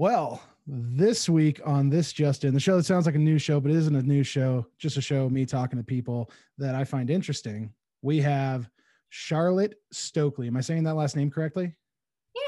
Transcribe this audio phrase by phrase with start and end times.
[0.00, 3.58] Well, this week on This Just In, the show that sounds like a new show,
[3.58, 7.10] but isn't a new show, just a show me talking to people that I find
[7.10, 7.72] interesting.
[8.00, 8.70] We have
[9.08, 10.46] Charlotte Stokely.
[10.46, 11.74] Am I saying that last name correctly?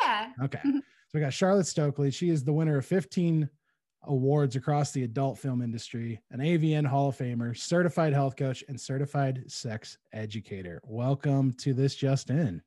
[0.01, 0.29] Yeah.
[0.45, 0.61] Okay.
[0.65, 0.81] so
[1.13, 2.13] we got Charlotte Stokely.
[2.13, 3.51] She is the winner of 15
[4.05, 8.81] awards across the adult film industry, an AVN Hall of Famer, certified health coach, and
[8.81, 10.81] certified sex educator.
[10.85, 12.63] Welcome to This Just In.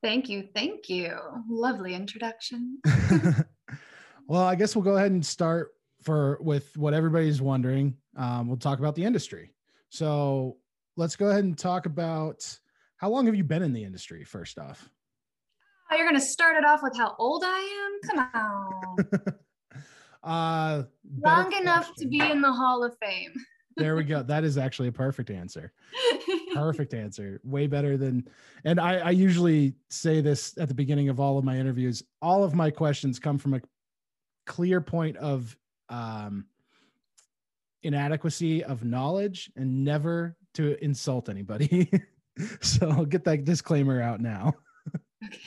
[0.00, 0.48] Thank you.
[0.54, 1.18] Thank you.
[1.48, 2.78] Lovely introduction.
[4.30, 7.96] well, I guess we'll go ahead and start for with what everybody's wondering.
[8.16, 9.50] Um, we'll talk about the industry.
[9.88, 10.56] So
[10.96, 12.46] let's go ahead and talk about
[12.98, 14.88] how long have you been in the industry, first off?
[15.90, 18.08] Oh, you're going to start it off with how old I am?
[18.08, 19.16] Come on.
[20.22, 20.82] uh,
[21.24, 22.04] Long enough question.
[22.04, 23.32] to be in the Hall of Fame.
[23.76, 24.22] there we go.
[24.28, 25.72] That is actually a perfect answer.
[26.54, 27.40] perfect answer.
[27.42, 28.28] Way better than,
[28.64, 32.04] and I, I usually say this at the beginning of all of my interviews.
[32.22, 33.60] All of my questions come from a
[34.50, 35.56] clear point of
[35.88, 36.44] um,
[37.84, 41.88] inadequacy of knowledge and never to insult anybody.
[42.60, 44.54] so I'll get that disclaimer out now.
[45.24, 45.38] okay.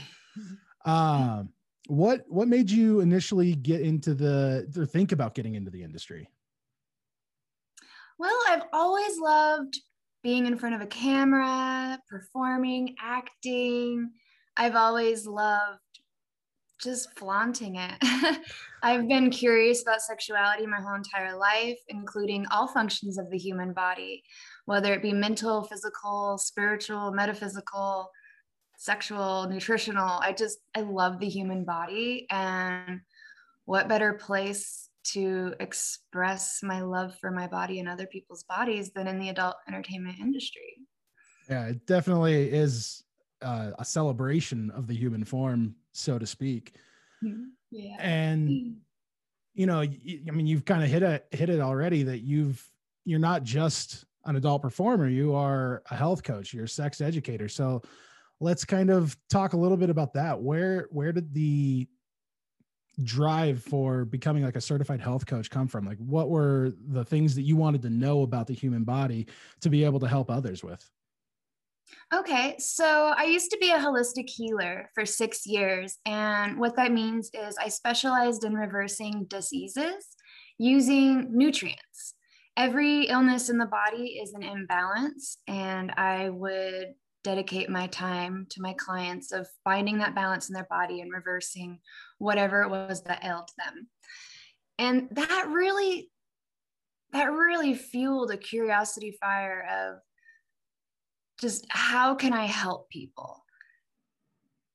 [0.85, 1.49] Um,
[1.87, 6.29] what what made you initially get into the or think about getting into the industry?
[8.17, 9.81] Well, I've always loved
[10.23, 14.11] being in front of a camera, performing, acting.
[14.55, 15.79] I've always loved
[16.81, 17.95] just flaunting it.
[18.83, 23.71] I've been curious about sexuality my whole entire life, including all functions of the human
[23.71, 24.23] body,
[24.65, 28.11] whether it be mental, physical, spiritual, metaphysical,
[28.77, 30.19] sexual, nutritional.
[30.19, 32.27] I just, I love the human body.
[32.29, 32.99] And
[33.63, 39.07] what better place to express my love for my body and other people's bodies than
[39.07, 40.75] in the adult entertainment industry?
[41.49, 43.05] Yeah, it definitely is
[43.41, 46.73] uh, a celebration of the human form, so to speak.
[47.23, 47.43] Mm-hmm.
[47.73, 47.95] Yeah.
[47.99, 48.77] And
[49.55, 52.63] you know, I mean, you've kind of hit it hit it already that you've
[53.05, 57.49] you're not just an adult performer, you are a health coach, you're a sex educator.
[57.49, 57.81] So
[58.39, 60.39] let's kind of talk a little bit about that.
[60.39, 61.87] Where where did the
[63.01, 65.85] drive for becoming like a certified health coach come from?
[65.85, 69.27] Like what were the things that you wanted to know about the human body
[69.61, 70.89] to be able to help others with?
[72.13, 75.97] Okay, so I used to be a holistic healer for six years.
[76.05, 80.15] And what that means is I specialized in reversing diseases
[80.57, 82.13] using nutrients.
[82.55, 88.61] Every illness in the body is an imbalance, and I would dedicate my time to
[88.61, 91.79] my clients of finding that balance in their body and reversing
[92.19, 93.87] whatever it was that ailed them.
[94.77, 96.11] And that really,
[97.11, 99.99] that really fueled a curiosity fire of
[101.39, 103.43] just how can I help people?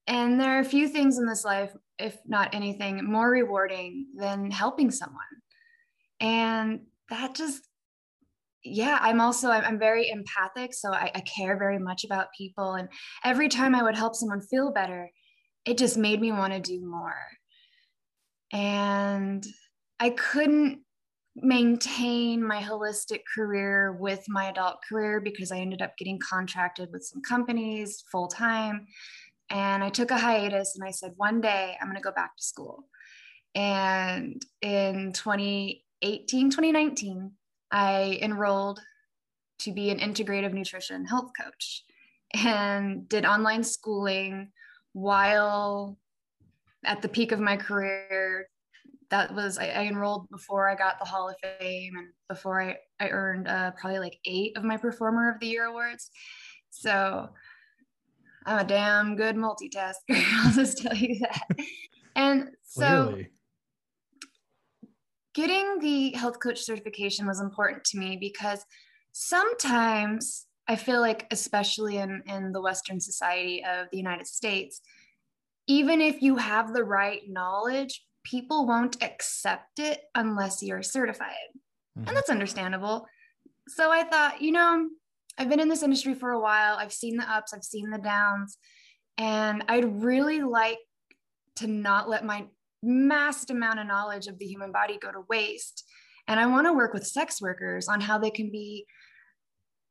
[0.07, 4.51] And there are a few things in this life, if not anything, more rewarding than
[4.51, 5.21] helping someone.
[6.21, 6.81] And
[7.11, 7.63] that just
[8.65, 12.89] yeah i'm also i'm, very empathic so I, I, care very much about people and
[13.25, 15.11] every time i would help someone feel better
[15.65, 17.15] it just made me want to do more
[18.53, 19.47] and
[20.01, 20.81] i couldn't
[21.43, 27.05] maintain my holistic career with my adult career because i ended up getting contracted with
[27.05, 28.87] some companies full time
[29.51, 32.37] and i took a hiatus and i said one day i'm going to go back
[32.37, 32.85] to school
[33.55, 37.33] and in 2018 2019
[37.71, 38.81] I enrolled
[39.61, 41.85] to be an integrative nutrition health coach
[42.35, 44.53] and did online schooling
[44.93, 45.99] while
[46.85, 48.49] at the peak of my career.
[49.11, 52.77] That was, I, I enrolled before I got the Hall of Fame and before I,
[53.01, 56.11] I earned uh, probably like eight of my Performer of the Year awards.
[56.71, 57.31] So
[58.45, 59.95] I'm a damn good multitasker.
[60.45, 61.47] I'll just tell you that.
[62.17, 63.29] And so really?
[65.35, 68.65] getting the health coach certification was important to me because
[69.13, 74.81] sometimes I feel like, especially in, in the Western society of the United States,
[75.67, 81.33] even if you have the right knowledge, people won't accept it unless you're certified.
[81.99, 82.09] Mm-hmm.
[82.09, 83.07] And that's understandable.
[83.69, 84.89] So I thought, you know,
[85.39, 86.77] I've been in this industry for a while.
[86.77, 88.59] I've seen the ups, I've seen the downs,
[89.17, 90.79] and I'd really like
[91.57, 92.47] to not let my
[92.83, 95.85] massive amount of knowledge of the human body go to waste.
[96.27, 98.87] And I want to work with sex workers on how they can be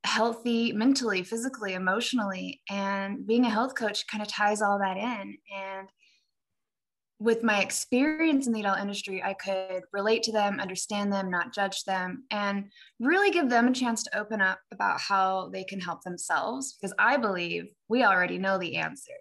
[0.03, 2.62] healthy mentally, physically, emotionally.
[2.69, 5.38] And being a health coach kind of ties all that in.
[5.56, 5.89] And
[7.19, 11.53] with my experience in the adult industry, I could relate to them, understand them, not
[11.53, 12.65] judge them, and
[12.99, 16.93] really give them a chance to open up about how they can help themselves because
[16.99, 19.13] I believe we already know the answer.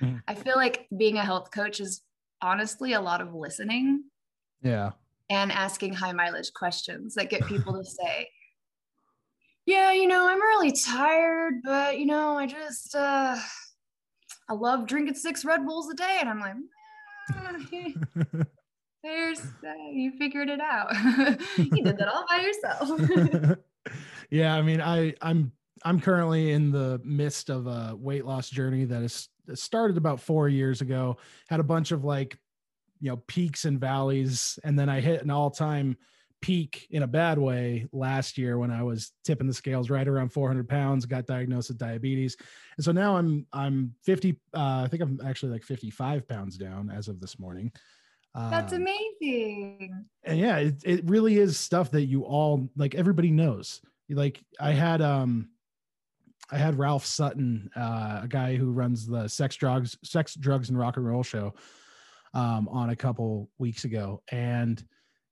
[0.00, 0.18] Mm-hmm.
[0.28, 2.02] I feel like being a health coach is
[2.42, 4.04] honestly a lot of listening.
[4.62, 4.92] Yeah.
[5.28, 8.28] And asking high mileage questions that get people to say,
[9.64, 13.36] yeah, you know, I'm really tired, but you know, I just uh
[14.48, 16.18] I love drinking six Red Bulls a day.
[16.20, 16.60] And I'm like, mm,
[19.02, 20.92] there's uh, you figured it out.
[21.56, 23.58] you did that all by yourself.
[24.30, 25.52] yeah, I mean, I I'm
[25.84, 30.48] I'm currently in the midst of a weight loss journey that has started about four
[30.48, 31.18] years ago.
[31.48, 32.38] Had a bunch of like,
[33.00, 35.96] you know, peaks and valleys, and then I hit an all-time
[36.40, 40.30] peak in a bad way last year when I was tipping the scales right around
[40.30, 42.36] 400 pounds, got diagnosed with diabetes.
[42.76, 46.90] And so now I'm, I'm 50, uh, I think I'm actually like 55 pounds down
[46.90, 47.72] as of this morning.
[48.36, 50.04] That's um, amazing.
[50.24, 53.80] And yeah, it, it really is stuff that you all like everybody knows.
[54.10, 55.48] Like I had um
[56.50, 60.78] I had Ralph Sutton, uh, a guy who runs the sex drugs, sex drugs and
[60.78, 61.54] rock and roll show
[62.34, 64.22] um on a couple weeks ago.
[64.30, 64.84] And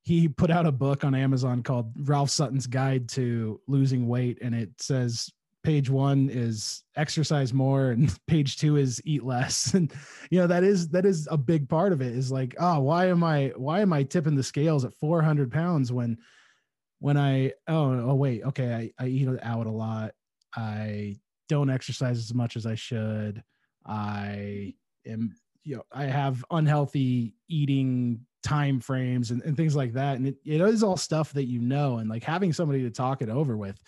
[0.05, 4.55] he put out a book on Amazon called Ralph Sutton's Guide to Losing Weight, and
[4.55, 5.31] it says
[5.65, 9.75] page one is exercise more and page two is eat less.
[9.75, 9.93] And
[10.31, 13.07] you know that is that is a big part of it is like oh why
[13.07, 16.19] am i why am i tipping the scales at 400 pounds when
[17.01, 20.13] when i oh oh wait okay i, I eat out a lot.
[20.55, 21.17] I
[21.49, 23.43] don't exercise as much as i should.
[23.87, 24.75] I
[25.07, 30.17] am you know i have unhealthy eating time frames and, and things like that.
[30.17, 33.23] And it, it is all stuff that you know and like having somebody to talk
[33.23, 33.81] it over with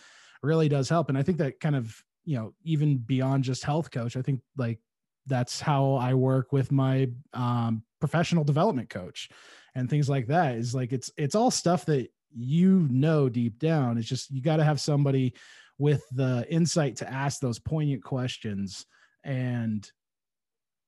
[0.42, 1.08] really does help.
[1.08, 4.40] And i think that kind of you know even beyond just health coach i think
[4.56, 4.80] like
[5.26, 9.28] that's how i work with my um, professional development coach
[9.76, 13.98] and things like that is like it's it's all stuff that you know deep down.
[13.98, 15.34] It's just you got to have somebody
[15.78, 18.86] with the insight to ask those poignant questions
[19.24, 19.88] and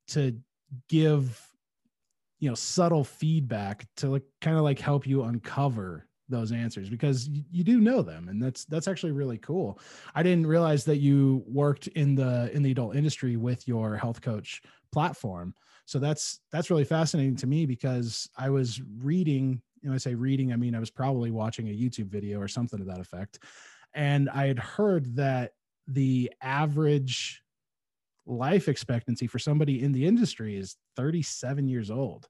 [0.09, 0.38] to
[0.88, 1.41] give
[2.38, 7.26] you know subtle feedback to like kind of like help you uncover those answers because
[7.29, 9.81] you, you, do know them and that's that's actually really cool.
[10.14, 14.20] I didn't realize that you worked in the in the adult industry with your health
[14.20, 14.61] coach
[14.93, 15.55] platform.
[15.87, 20.52] So that's that's really fascinating to me because i was reading and i say reading
[20.52, 23.38] i mean i was probably watching a youtube video or something to that effect.
[23.94, 25.52] And i had heard that
[25.87, 27.43] the average
[28.29, 32.29] life expectancy for somebody in the industry is 37 years old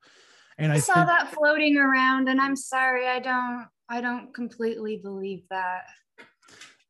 [0.59, 4.35] and I, I saw think, that floating around, and I'm sorry, I don't, I don't
[4.35, 5.85] completely believe that.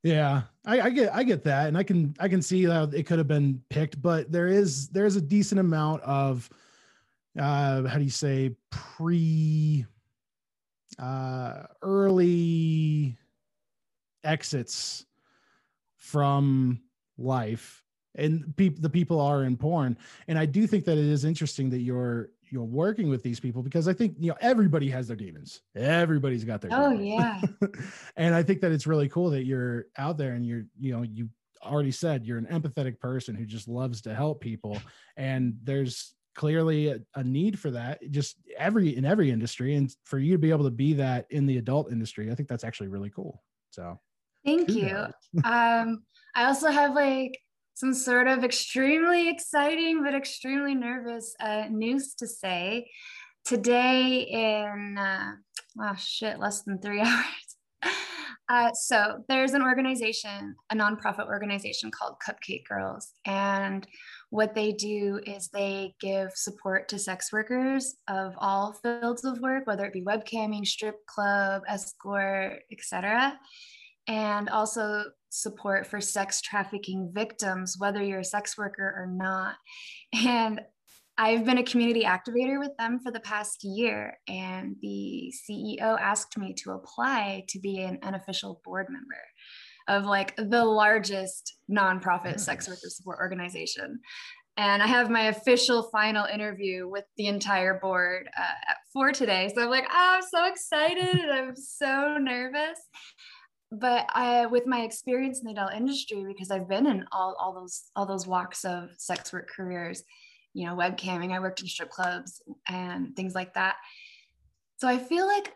[0.03, 3.05] Yeah, I, I, get I get that, and I can I can see how it
[3.05, 6.49] could have been picked, but there is there's a decent amount of
[7.39, 9.85] uh how do you say pre
[10.99, 13.19] uh early
[14.25, 15.05] exits
[15.97, 16.81] from
[17.19, 17.83] life
[18.19, 19.97] and people the people are in porn
[20.29, 23.63] and i do think that it is interesting that you're you're working with these people
[23.63, 25.61] because I think you know everybody has their demons.
[25.75, 27.07] Everybody's got their oh demons.
[27.07, 27.41] yeah.
[28.17, 31.03] and I think that it's really cool that you're out there and you're you know
[31.03, 31.29] you
[31.63, 34.79] already said you're an empathetic person who just loves to help people
[35.17, 40.21] and there's clearly a, a, need for that just every in every industry and for
[40.21, 42.87] you to be able to be that in the adult industry i think that's actually
[42.87, 43.99] really cool so
[44.45, 45.05] thank you
[45.45, 46.01] um
[46.37, 47.37] i also have like
[47.79, 52.91] some sort of extremely exciting but extremely nervous uh, news to say.
[53.45, 55.33] Today, in uh,
[55.81, 57.95] oh shit, less than three hours.
[58.49, 63.87] Uh, so there's an organization, a nonprofit organization called Cupcake Girls, and
[64.31, 69.67] what they do is they give support to sex workers of all fields of work,
[69.67, 73.39] whether it be webcamming, strip club, escort, etc
[74.09, 79.57] and also support for sex trafficking victims, whether you're a sex worker or not.
[80.15, 80.61] And
[81.21, 86.39] I've been a community activator with them for the past year, and the CEO asked
[86.39, 89.21] me to apply to be an unofficial board member
[89.89, 92.45] of like the largest nonprofit nice.
[92.45, 93.99] sex worker support organization.
[94.57, 99.51] And I have my official final interview with the entire board uh, for today.
[99.55, 101.19] So I'm like, oh, I'm so excited.
[101.19, 102.79] and I'm so nervous
[103.71, 107.53] but I, with my experience in the adult industry, because I've been in all, all
[107.53, 110.03] those all those walks of sex work careers,
[110.55, 113.77] you know, webcamming, I worked in strip clubs and things like that.
[114.79, 115.53] So I feel like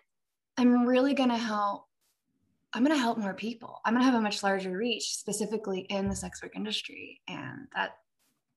[0.59, 1.87] I'm really gonna help.
[2.75, 3.81] I'm gonna help more people.
[3.85, 7.97] I'm gonna have a much larger reach, specifically in the sex work industry, and that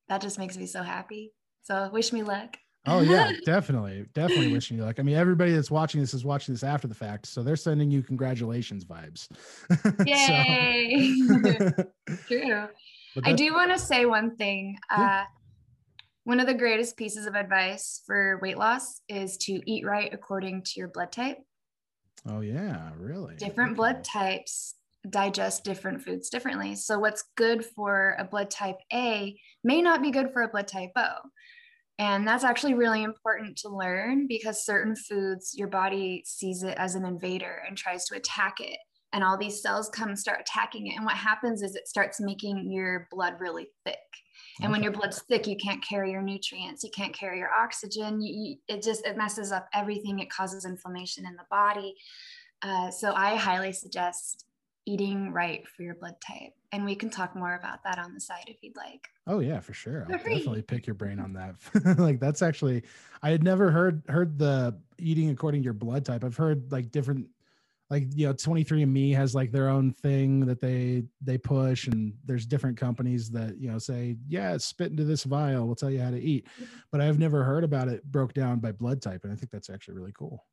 [0.10, 1.34] that just makes me so happy.
[1.64, 2.58] So wish me luck.
[2.88, 5.00] Oh yeah, definitely, definitely wishing you luck.
[5.00, 7.92] I mean, everybody that's watching this is watching this after the fact, so they're sending
[7.92, 9.28] you congratulations vibes.
[10.06, 11.22] Yay!
[12.28, 12.68] True.
[13.24, 14.78] I do want to say one thing.
[14.90, 15.24] Uh,
[16.26, 20.64] one of the greatest pieces of advice for weight loss is to eat right according
[20.64, 21.38] to your blood type.
[22.28, 23.36] Oh yeah, really?
[23.36, 23.78] Different okay.
[23.78, 24.76] blood types
[25.10, 26.76] digest different foods differently.
[26.76, 30.68] So what's good for a blood type A may not be good for a blood
[30.68, 31.10] type O.
[31.98, 36.96] And that's actually really important to learn because certain foods, your body sees it as
[36.96, 38.78] an invader and tries to attack it.
[39.14, 40.96] And all these cells come and start attacking it.
[40.98, 43.96] And what happens is it starts making your blood really thick.
[44.60, 44.72] And okay.
[44.74, 48.22] when your blood's thick, you can't carry your nutrients, you can't carry your oxygen.
[48.22, 50.20] You, you, it just it messes up everything.
[50.20, 51.96] It causes inflammation in the body.
[52.62, 54.46] Uh, so I highly suggest
[54.86, 56.54] eating right for your blood type.
[56.72, 59.08] And we can talk more about that on the side if you'd like.
[59.28, 60.06] Oh yeah, for sure.
[60.08, 61.98] I'll definitely pick your brain on that.
[61.98, 62.84] like that's actually
[63.24, 66.24] I had never heard heard the eating according to your blood type.
[66.24, 67.28] I've heard like different
[67.90, 72.46] like you know 23andme has like their own thing that they they push and there's
[72.46, 76.10] different companies that you know say yeah spit into this vial we'll tell you how
[76.10, 76.48] to eat
[76.92, 79.70] but i've never heard about it broke down by blood type and i think that's
[79.70, 80.44] actually really cool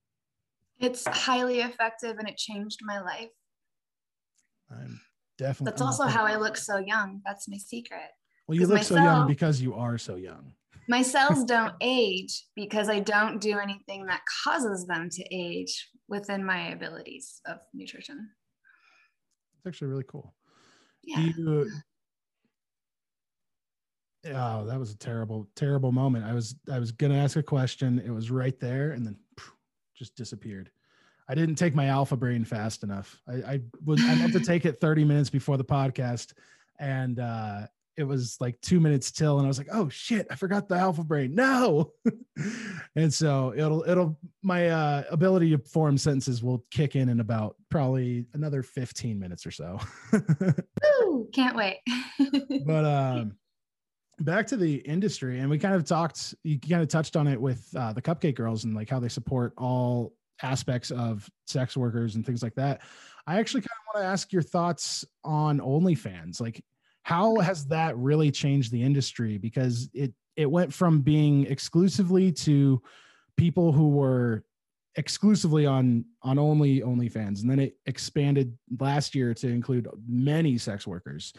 [0.79, 3.31] it's highly effective and it changed my life
[4.81, 5.01] i'm
[5.39, 8.11] definitely that's also how i look so young that's my secret
[8.47, 10.53] well you look so young because you are so young
[10.89, 16.45] my cells don't age because i don't do anything that causes them to age within
[16.45, 18.31] my abilities of nutrition.
[19.57, 20.35] It's actually really cool.
[21.03, 21.21] Yeah.
[21.21, 21.71] You,
[24.27, 26.27] oh, that was a terrible, terrible moment.
[26.27, 28.01] I was, I was gonna ask a question.
[28.05, 29.17] It was right there, and then
[29.97, 30.71] just disappeared.
[31.29, 33.21] I didn't take my alpha brain fast enough.
[33.29, 36.33] I, I was I meant to take it 30 minutes before the podcast,
[36.79, 40.35] and uh, it was like two minutes till and i was like oh shit i
[40.35, 41.93] forgot the alpha brain no!
[42.97, 47.57] And so it'll it'll my uh ability to form sentences will kick in in about
[47.71, 49.79] probably another 15 minutes or so.
[50.85, 51.79] Ooh, can't wait.
[52.67, 53.37] But um
[54.21, 57.41] back to the industry and we kind of talked you kind of touched on it
[57.41, 62.15] with uh, the cupcake girls and like how they support all aspects of sex workers
[62.15, 62.81] and things like that
[63.27, 63.69] i actually mm-hmm.
[63.69, 66.63] kind of want to ask your thoughts on onlyfans like
[67.03, 69.39] how has that really changed the industry?
[69.39, 72.81] Because it it went from being exclusively to
[73.37, 74.45] people who were
[74.97, 80.87] exclusively on on only OnlyFans, and then it expanded last year to include many sex
[80.87, 81.33] workers.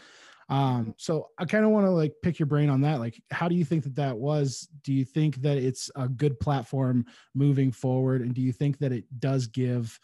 [0.50, 3.00] Um, so I kind of want to like pick your brain on that.
[3.00, 4.68] Like, how do you think that that was?
[4.84, 8.92] Do you think that it's a good platform moving forward, and do you think that
[8.92, 10.00] it does give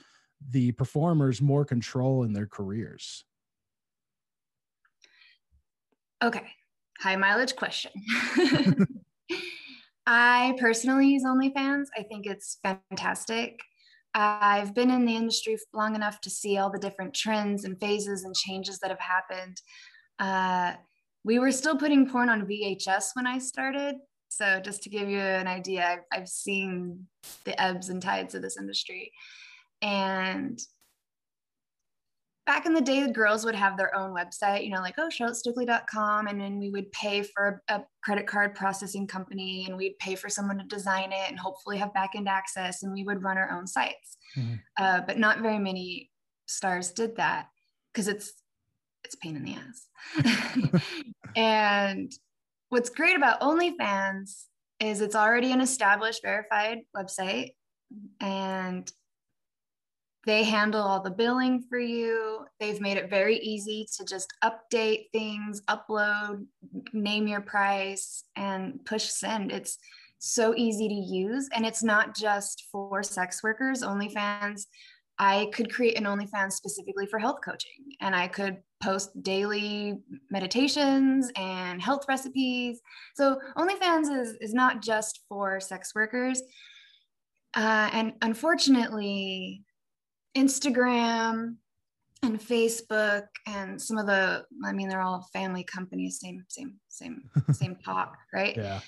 [0.49, 3.25] the performers more control in their careers?
[6.23, 6.47] Okay,
[6.99, 7.91] high mileage question.
[10.07, 11.87] I personally use OnlyFans.
[11.95, 13.59] I think it's fantastic.
[14.13, 18.23] I've been in the industry long enough to see all the different trends and phases
[18.23, 19.61] and changes that have happened.
[20.19, 20.73] Uh,
[21.23, 23.95] we were still putting porn on VHS when I started.
[24.29, 27.07] So, just to give you an idea, I've, I've seen
[27.45, 29.11] the ebbs and tides of this industry.
[29.81, 30.59] And
[32.49, 35.07] back in the day, the girls would have their own website, you know, like, oh,
[35.07, 36.25] charlottestokely.com.
[36.25, 40.15] And then we would pay for a, a, credit card processing company and we'd pay
[40.15, 42.81] for someone to design it and hopefully have backend access.
[42.81, 44.17] And we would run our own sites.
[44.35, 44.55] Mm-hmm.
[44.79, 46.09] Uh, but not very many
[46.47, 47.49] stars did that
[47.93, 48.33] because it's,
[49.09, 50.81] it's pain in the ass.
[51.35, 52.11] and
[52.69, 54.45] what's great about OnlyFans
[54.79, 57.53] is it's already an established verified website
[58.21, 58.91] and
[60.27, 62.45] they handle all the billing for you.
[62.59, 66.45] They've made it very easy to just update things, upload,
[66.93, 69.51] name your price, and push send.
[69.51, 69.79] It's
[70.19, 71.49] so easy to use.
[71.55, 74.67] And it's not just for sex workers, OnlyFans.
[75.19, 79.99] I could create an OnlyFans specifically for health coaching, and I could post daily
[80.31, 82.79] meditations and health recipes.
[83.15, 86.41] So OnlyFans is, is not just for sex workers.
[87.53, 89.65] Uh, and unfortunately,
[90.37, 91.55] Instagram
[92.23, 97.23] and Facebook and some of the I mean they're all family companies same same same
[97.51, 98.81] same talk right yeah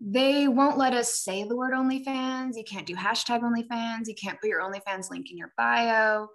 [0.00, 4.40] they won't let us say the word OnlyFans you can't do hashtag OnlyFans you can't
[4.40, 6.28] put your OnlyFans link in your bio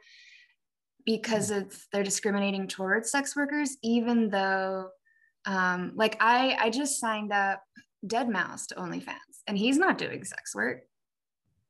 [1.06, 4.90] because it's they're discriminating towards sex workers even though
[5.46, 7.62] um, like I I just signed up
[8.06, 10.84] Deadmau5 to OnlyFans and he's not doing sex work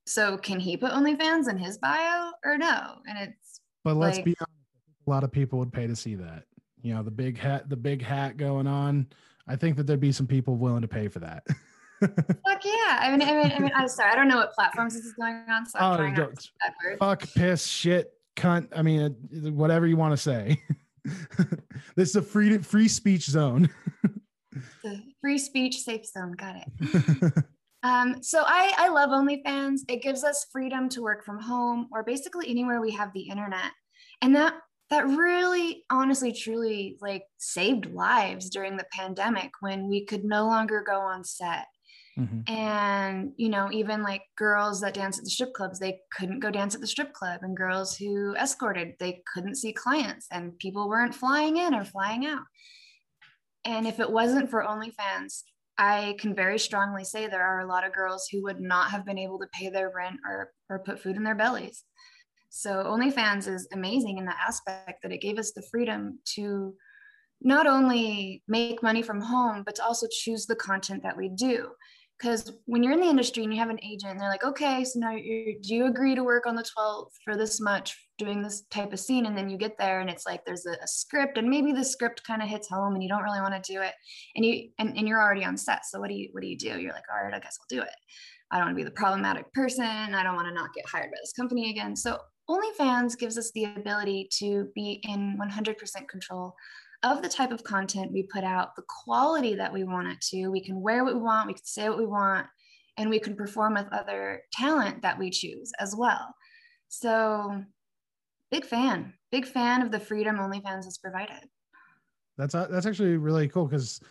[0.06, 3.00] so can he put OnlyFans in his bio or no?
[3.08, 4.52] And it's but let's like, be honest,
[5.06, 6.44] a lot of people would pay to see that.
[6.82, 9.08] You know, the big hat, the big hat going on.
[9.48, 11.46] I think that there'd be some people willing to pay for that.
[12.02, 13.00] fuck yeah!
[13.00, 15.14] I mean, I mean, I mean, I'm sorry, I don't know what platforms this is
[15.14, 16.32] going on, so I'm oh, trying to
[17.00, 18.68] Fuck, piss, shit, cunt.
[18.76, 20.62] I mean, whatever you want to say.
[21.96, 23.70] this is a free free speech zone.
[24.84, 26.34] the free speech safe zone.
[26.34, 27.34] Got it.
[27.84, 29.82] um, so I, I love OnlyFans.
[29.88, 33.72] It gives us freedom to work from home or basically anywhere we have the internet.
[34.22, 34.56] And that
[34.90, 40.84] that really honestly truly like saved lives during the pandemic when we could no longer
[40.86, 41.66] go on set
[42.18, 42.54] Mm-hmm.
[42.54, 46.50] And, you know, even like girls that dance at the strip clubs, they couldn't go
[46.50, 47.42] dance at the strip club.
[47.44, 52.26] And girls who escorted, they couldn't see clients and people weren't flying in or flying
[52.26, 52.44] out.
[53.66, 55.44] And if it wasn't for OnlyFans,
[55.78, 59.06] I can very strongly say there are a lot of girls who would not have
[59.06, 61.84] been able to pay their rent or, or put food in their bellies.
[62.50, 66.76] So OnlyFans is amazing in that aspect that it gave us the freedom to
[67.42, 71.72] not only make money from home, but to also choose the content that we do
[72.20, 74.84] because when you're in the industry and you have an agent and they're like okay
[74.84, 78.42] so now you do you agree to work on the 12th for this much doing
[78.42, 79.26] this type of scene?
[79.26, 81.84] And then you get there and it's like there's a, a script and maybe the
[81.84, 83.94] script kind of hits home and you don't really want to do it
[84.36, 85.86] and you and, and you're already on set.
[85.86, 86.80] So what do you what do you do?
[86.80, 87.96] You're like all right i guess i'll do it.
[88.52, 89.84] I don't want to be the problematic person.
[89.86, 91.96] I don't want to not get hired by this company again.
[91.96, 92.20] So
[92.50, 96.54] OnlyFans gives us the ability to be in 100% control
[97.04, 100.48] of the type of content we put out, the quality that we want it to.
[100.48, 102.48] We can wear what we want, we can say what we want,
[102.98, 106.34] and we can perform with other talent that we choose as well.
[106.88, 107.64] So,
[108.52, 111.50] big fan, big fan of the freedom OnlyFans has provided.
[112.38, 114.02] That's uh, that's actually really cool because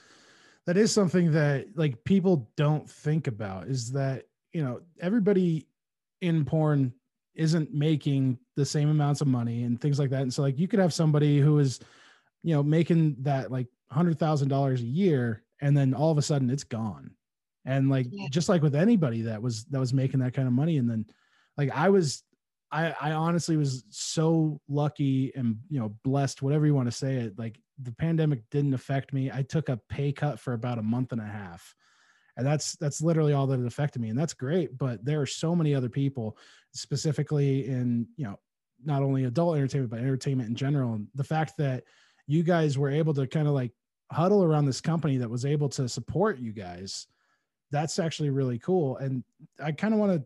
[0.67, 5.67] that is something that like people don't think about is that you know everybody
[6.21, 6.93] in porn
[7.35, 10.69] isn't making the same amounts of money and things like that and so like you
[10.69, 11.81] could have somebody who is
[12.45, 16.23] you know, making that like hundred thousand dollars a year, and then all of a
[16.23, 17.11] sudden it's gone.
[17.65, 18.29] And like yeah.
[18.31, 21.07] just like with anybody that was that was making that kind of money, and then
[21.57, 22.23] like I was,
[22.71, 27.17] I I honestly was so lucky and you know blessed, whatever you want to say
[27.17, 27.39] it.
[27.39, 29.33] Like the pandemic didn't affect me.
[29.33, 31.75] I took a pay cut for about a month and a half
[32.37, 35.27] and that's that's literally all that it affected me and that's great but there are
[35.27, 36.37] so many other people
[36.73, 38.39] specifically in you know
[38.85, 41.85] not only adult entertainment but entertainment in general and the fact that
[42.27, 43.73] you guys were able to kind of like
[44.11, 47.07] huddle around this company that was able to support you guys.
[47.71, 49.25] That's actually really cool and
[49.61, 50.25] i kind of want to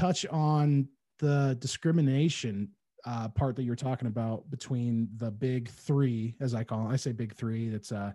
[0.00, 2.68] touch on the discrimination
[3.04, 6.96] uh, part that you're talking about between the big three as i call it i
[6.96, 8.12] say big three that's uh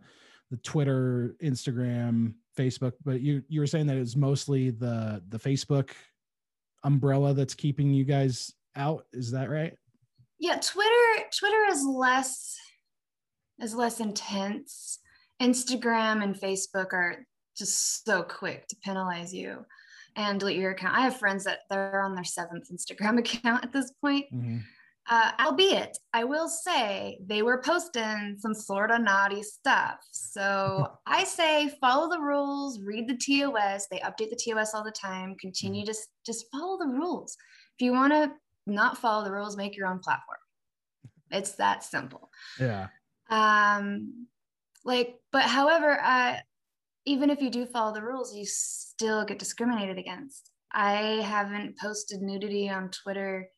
[0.49, 5.89] the twitter instagram facebook but you you were saying that it's mostly the the facebook
[6.83, 9.75] umbrella that's keeping you guys out is that right?
[10.39, 12.57] Yeah twitter twitter is less
[13.61, 14.99] is less intense.
[15.41, 17.25] Instagram and Facebook are
[17.57, 19.65] just so quick to penalize you
[20.15, 20.97] and delete your account.
[20.97, 24.25] I have friends that they're on their seventh Instagram account at this point.
[24.33, 24.57] Mm-hmm.
[25.09, 29.97] Uh, albeit, I will say they were posting some sort of naughty stuff.
[30.11, 33.87] So I say follow the rules, read the TOS.
[33.87, 35.35] They update the TOS all the time.
[35.39, 35.91] Continue mm-hmm.
[35.91, 37.35] to just follow the rules.
[37.77, 38.31] If you want to
[38.67, 40.37] not follow the rules, make your own platform.
[41.31, 42.29] It's that simple.
[42.59, 42.87] Yeah
[43.31, 44.27] um
[44.83, 46.35] like but however uh
[47.05, 50.51] even if you do follow the rules you still get discriminated against.
[50.73, 53.49] I haven't posted nudity on twitter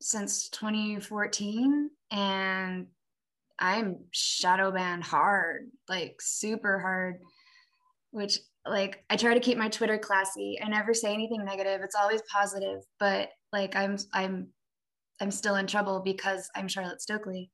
[0.00, 2.86] since 2014 and
[3.58, 7.20] i'm shadow banned hard like super hard
[8.10, 10.58] which like i try to keep my twitter classy.
[10.62, 11.80] I never say anything negative.
[11.82, 14.48] It's always positive but like i'm i'm
[15.20, 17.50] i'm still in trouble because i'm charlotte stokely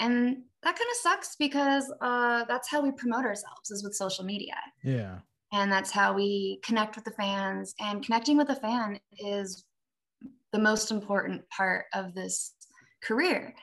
[0.00, 4.24] and that kind of sucks because uh, that's how we promote ourselves is with social
[4.24, 4.56] media.
[4.82, 5.18] Yeah.
[5.52, 7.74] And that's how we connect with the fans.
[7.80, 9.64] And connecting with a fan is
[10.52, 12.54] the most important part of this
[13.02, 13.54] career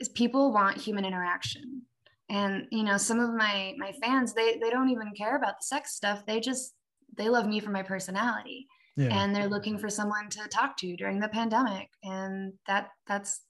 [0.00, 1.82] is people want human interaction.
[2.28, 5.64] And you know some of my my fans they they don't even care about the
[5.64, 6.26] sex stuff.
[6.26, 6.74] They just
[7.16, 8.66] they love me for my personality.
[8.98, 9.08] Yeah.
[9.10, 11.90] and they're looking for someone to talk to during the pandemic.
[12.02, 13.42] And that that's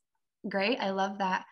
[0.48, 0.78] great.
[0.80, 1.44] I love that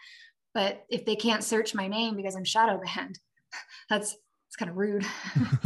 [0.54, 3.18] but if they can't search my name because I'm shadow banned,
[3.90, 4.16] that's
[4.48, 5.04] it's kind of rude.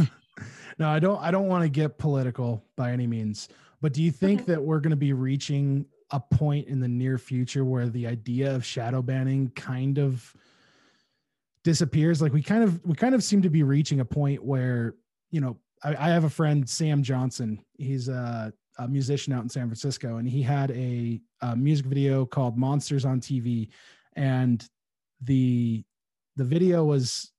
[0.79, 3.49] no, I don't I don't want to get political by any means.
[3.81, 7.17] But do you think that we're going to be reaching a point in the near
[7.17, 10.35] future where the idea of shadow banning kind of
[11.63, 12.21] disappears?
[12.21, 14.95] Like we kind of we kind of seem to be reaching a point where,
[15.29, 17.63] you know, I, I have a friend, Sam Johnson.
[17.77, 22.25] He's a, a, musician out in San Francisco, and he had a, a music video
[22.25, 23.69] called Monsters on TV.
[24.15, 24.67] And
[25.21, 25.83] the
[26.35, 27.31] the video was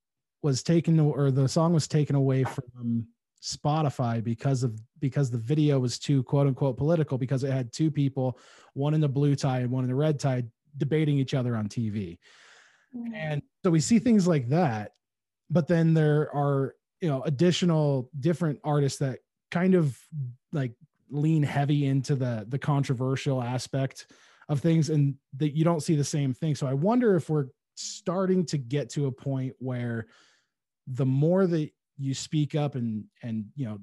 [0.42, 3.06] was taken or the song was taken away from
[3.42, 7.90] Spotify because of because the video was too quote unquote political because it had two
[7.90, 8.38] people,
[8.74, 10.44] one in the blue tie and one in the red tie,
[10.76, 12.18] debating each other on TV.
[12.94, 13.14] Mm-hmm.
[13.14, 14.92] And so we see things like that.
[15.50, 19.18] but then there are you know additional different artists that
[19.50, 19.98] kind of
[20.52, 20.72] like
[21.10, 24.06] lean heavy into the the controversial aspect
[24.48, 27.46] of things and that you don't see the same thing so i wonder if we're
[27.80, 30.06] starting to get to a point where
[30.86, 33.78] the more that you speak up and and you know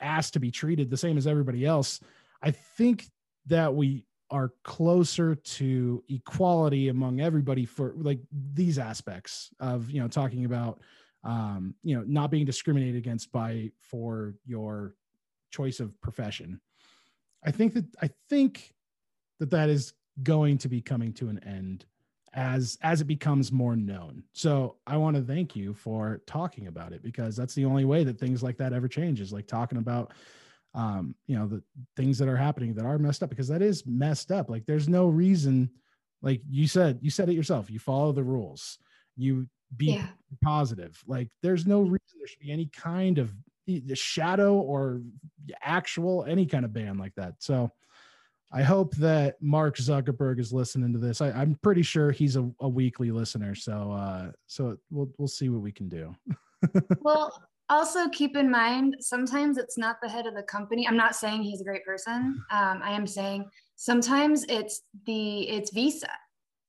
[0.00, 2.00] ask to be treated the same as everybody else
[2.42, 3.08] i think
[3.46, 8.20] that we are closer to equality among everybody for like
[8.54, 10.80] these aspects of you know talking about
[11.24, 14.94] um you know not being discriminated against by for your
[15.52, 16.60] choice of profession.
[17.44, 18.74] I think that i think
[19.38, 21.84] that that is going to be coming to an end
[22.36, 26.92] as as it becomes more known so i want to thank you for talking about
[26.92, 29.78] it because that's the only way that things like that ever change is like talking
[29.78, 30.12] about
[30.76, 31.62] um, you know, the
[31.96, 34.50] things that are happening that are messed up because that is messed up.
[34.50, 35.70] Like there's no reason,
[36.20, 38.78] like you said, you said it yourself, you follow the rules,
[39.16, 40.08] you be yeah.
[40.44, 41.02] positive.
[41.06, 43.32] Like there's no reason there should be any kind of
[43.66, 45.00] the shadow or
[45.62, 47.34] actual any kind of ban like that.
[47.38, 47.72] So
[48.52, 51.20] I hope that Mark Zuckerberg is listening to this.
[51.20, 53.54] I, am pretty sure he's a, a weekly listener.
[53.54, 56.14] So uh so we'll we'll see what we can do.
[57.00, 57.32] well,
[57.68, 61.42] also keep in mind sometimes it's not the head of the company i'm not saying
[61.42, 66.08] he's a great person um, i am saying sometimes it's the it's visa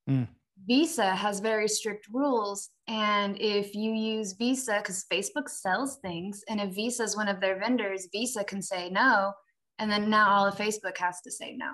[0.09, 0.27] mm.
[0.65, 6.59] visa has very strict rules and if you use visa because facebook sells things and
[6.59, 9.31] if visa is one of their vendors visa can say no
[9.79, 11.71] and then now all of facebook has to say no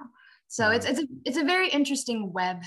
[0.48, 2.64] so it's it's a, it's a very interesting web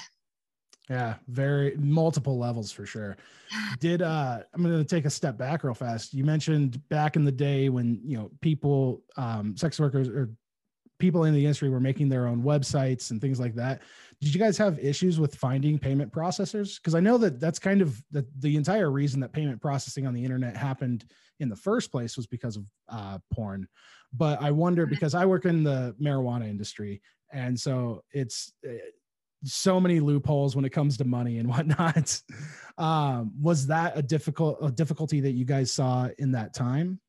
[0.89, 3.17] yeah, very multiple levels for sure.
[3.81, 6.15] Did uh I'm going to take a step back real fast.
[6.15, 10.31] You mentioned back in the day when, you know, people um sex workers or
[10.99, 13.83] people in the industry were making their own websites and things like that.
[14.21, 16.77] Did you guys have issues with finding payment processors?
[16.77, 20.15] Because I know that that's kind of the, the entire reason that payment processing on
[20.15, 21.05] the internet happened
[21.41, 23.69] in the first place was because of uh, porn.
[24.13, 24.95] But I wonder mm-hmm.
[24.95, 28.79] because I work in the marijuana industry, and so it's eh,
[29.45, 32.21] so many loopholes when it comes to money and whatnot.
[32.79, 37.01] Um, was that a difficult a difficulty that you guys saw in that time?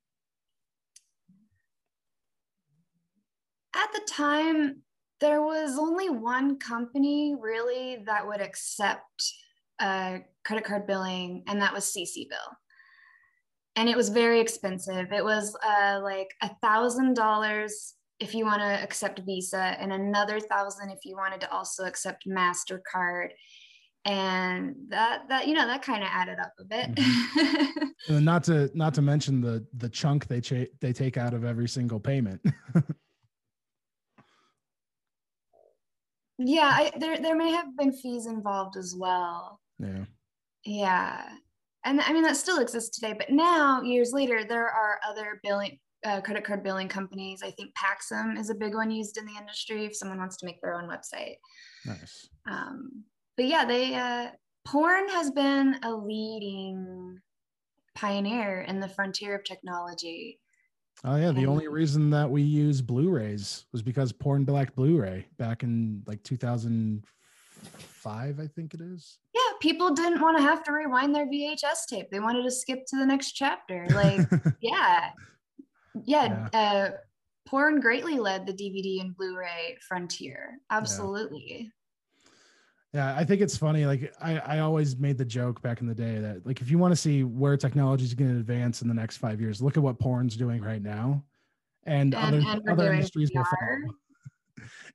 [3.76, 4.82] At the time,
[5.20, 9.34] there was only one company really that would accept
[9.80, 12.54] uh, credit card billing, and that was CCBill.
[13.76, 15.12] And it was very expensive.
[15.12, 20.40] It was uh, like a thousand dollars if you want to accept Visa, and another
[20.40, 23.30] thousand if you wanted to also accept Mastercard.
[24.06, 26.96] And that that you know that kind of added up a bit.
[26.96, 28.24] Mm-hmm.
[28.26, 31.68] not to not to mention the the chunk they cha- they take out of every
[31.68, 32.42] single payment.
[36.38, 39.60] yeah, I, there there may have been fees involved as well.
[39.80, 40.06] Yeah.
[40.66, 41.30] Yeah.
[41.86, 45.80] And I mean that still exists today, but now years later there are other billing
[46.06, 47.42] uh, credit card billing companies.
[47.44, 50.46] I think Paxum is a big one used in the industry if someone wants to
[50.46, 51.36] make their own website.
[51.86, 52.30] Nice.
[52.50, 53.04] Um,
[53.36, 54.28] but yeah, they uh,
[54.66, 57.18] porn has been a leading
[57.96, 60.40] pioneer in the frontier of technology.
[61.06, 65.28] Oh yeah, the and, only reason that we use Blu-rays was because Porn Black Blu-ray
[65.38, 69.20] back in like 2005, I think it is.
[69.34, 72.10] Yeah, people didn't want to have to rewind their VHS tape.
[72.12, 73.86] They wanted to skip to the next chapter.
[73.92, 74.22] Like,
[74.62, 75.10] yeah,
[76.04, 76.60] yeah, yeah.
[76.60, 76.90] Uh,
[77.48, 80.58] porn greatly led the DVD and Blu-ray frontier.
[80.72, 81.72] Absolutely.
[82.94, 83.16] Yeah.
[83.16, 83.86] I think it's funny.
[83.86, 86.78] Like I, I always made the joke back in the day that like if you
[86.78, 89.78] want to see where technology is going to advance in the next five years, look
[89.78, 91.24] at what porn's doing right now,
[91.86, 93.36] and, and other and other industries VR.
[93.36, 93.94] will follow.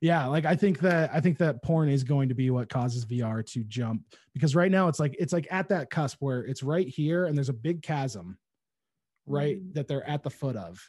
[0.01, 3.05] yeah like i think that i think that porn is going to be what causes
[3.05, 4.03] vr to jump
[4.33, 7.37] because right now it's like it's like at that cusp where it's right here and
[7.37, 8.37] there's a big chasm
[9.25, 9.73] right mm.
[9.73, 10.81] that they're at the foot of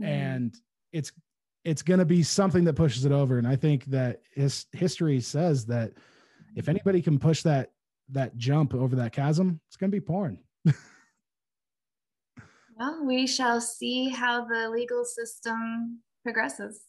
[0.00, 0.04] mm.
[0.04, 0.56] and
[0.92, 1.12] it's
[1.64, 5.20] it's going to be something that pushes it over and i think that his history
[5.20, 5.92] says that
[6.56, 7.72] if anybody can push that
[8.08, 10.38] that jump over that chasm it's going to be porn
[12.76, 16.82] well we shall see how the legal system progresses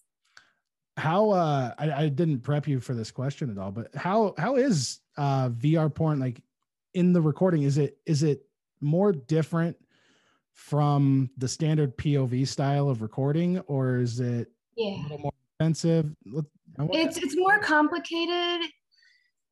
[0.98, 4.56] how uh I, I didn't prep you for this question at all but how how
[4.56, 6.42] is uh vr porn like
[6.94, 8.46] in the recording is it is it
[8.82, 9.78] more different
[10.54, 14.92] from the standard POV style of recording, or is it yeah.
[14.92, 16.14] a little more expensive?
[16.92, 18.70] It's it's more complicated.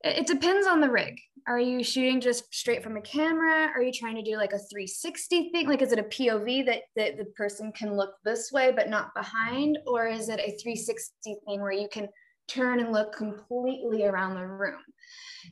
[0.02, 1.18] It depends on the rig.
[1.46, 3.70] Are you shooting just straight from a camera?
[3.74, 5.68] Are you trying to do like a 360 thing?
[5.68, 9.14] Like, is it a POV that, that the person can look this way but not
[9.14, 9.78] behind?
[9.86, 12.08] Or is it a 360 thing where you can
[12.48, 14.80] turn and look completely around the room?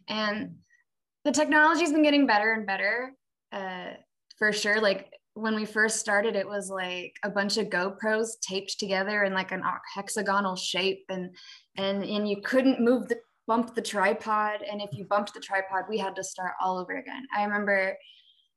[0.08, 0.56] And
[1.24, 3.12] the technology's been getting better and better.
[3.52, 3.92] Uh,
[4.38, 4.80] for sure.
[4.80, 9.34] Like when we first started, it was like a bunch of GoPros taped together in
[9.34, 9.62] like an
[9.94, 11.34] hexagonal shape, and
[11.76, 15.84] and and you couldn't move the bump the tripod, and if you bumped the tripod,
[15.88, 17.26] we had to start all over again.
[17.34, 17.96] I remember.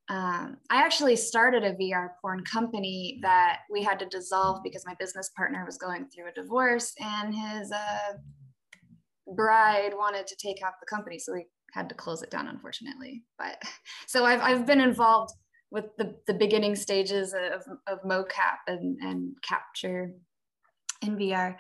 [0.10, 4.94] Um, I actually started a VR porn company that we had to dissolve because my
[4.96, 8.18] business partner was going through a divorce and his uh,
[9.34, 11.18] bride wanted to take half the company.
[11.18, 13.24] So we had to close it down, unfortunately.
[13.38, 13.62] But
[14.08, 15.34] so I've, I've been involved
[15.70, 20.12] with the, the beginning stages of, of mocap and, and capture
[21.02, 21.56] in VR.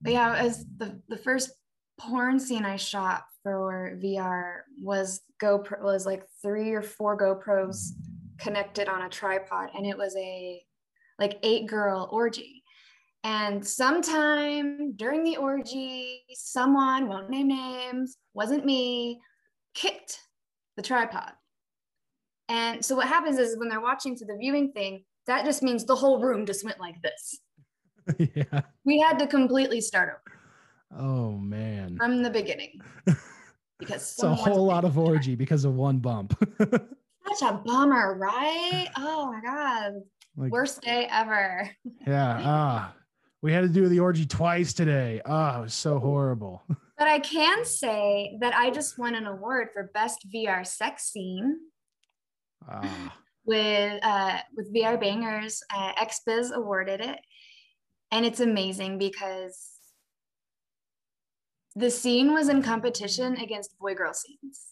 [0.00, 1.52] But yeah, as the, the first
[1.98, 7.90] porn scene I shot for VR was GoPro was like three or four GoPros
[8.38, 10.62] connected on a tripod, and it was a
[11.18, 12.62] like eight girl orgy.
[13.24, 19.20] And sometime during the orgy, someone won't name names, wasn't me,
[19.74, 20.20] kicked
[20.76, 21.32] the tripod.
[22.48, 25.84] And so what happens is when they're watching to the viewing thing, that just means
[25.84, 27.40] the whole room just went like this.
[28.34, 28.62] yeah.
[28.84, 30.37] We had to completely start over.
[30.96, 31.96] Oh man.
[31.96, 32.80] From the beginning.
[33.78, 36.36] Because it's a whole lot of orgy because of one bump.
[36.58, 38.88] Such a bummer, right?
[38.96, 39.92] Oh my god.
[40.36, 41.70] Like, Worst day ever.
[42.06, 42.40] yeah.
[42.42, 42.94] Ah.
[43.40, 45.20] We had to do the orgy twice today.
[45.24, 46.62] Oh, it was so horrible.
[46.98, 51.56] But I can say that I just won an award for best VR sex scene.
[52.68, 53.16] Ah.
[53.46, 57.18] With uh, with VR Bangers, uh, XBiz awarded it,
[58.10, 59.77] and it's amazing because
[61.78, 64.68] the scene was in competition against boy girl scenes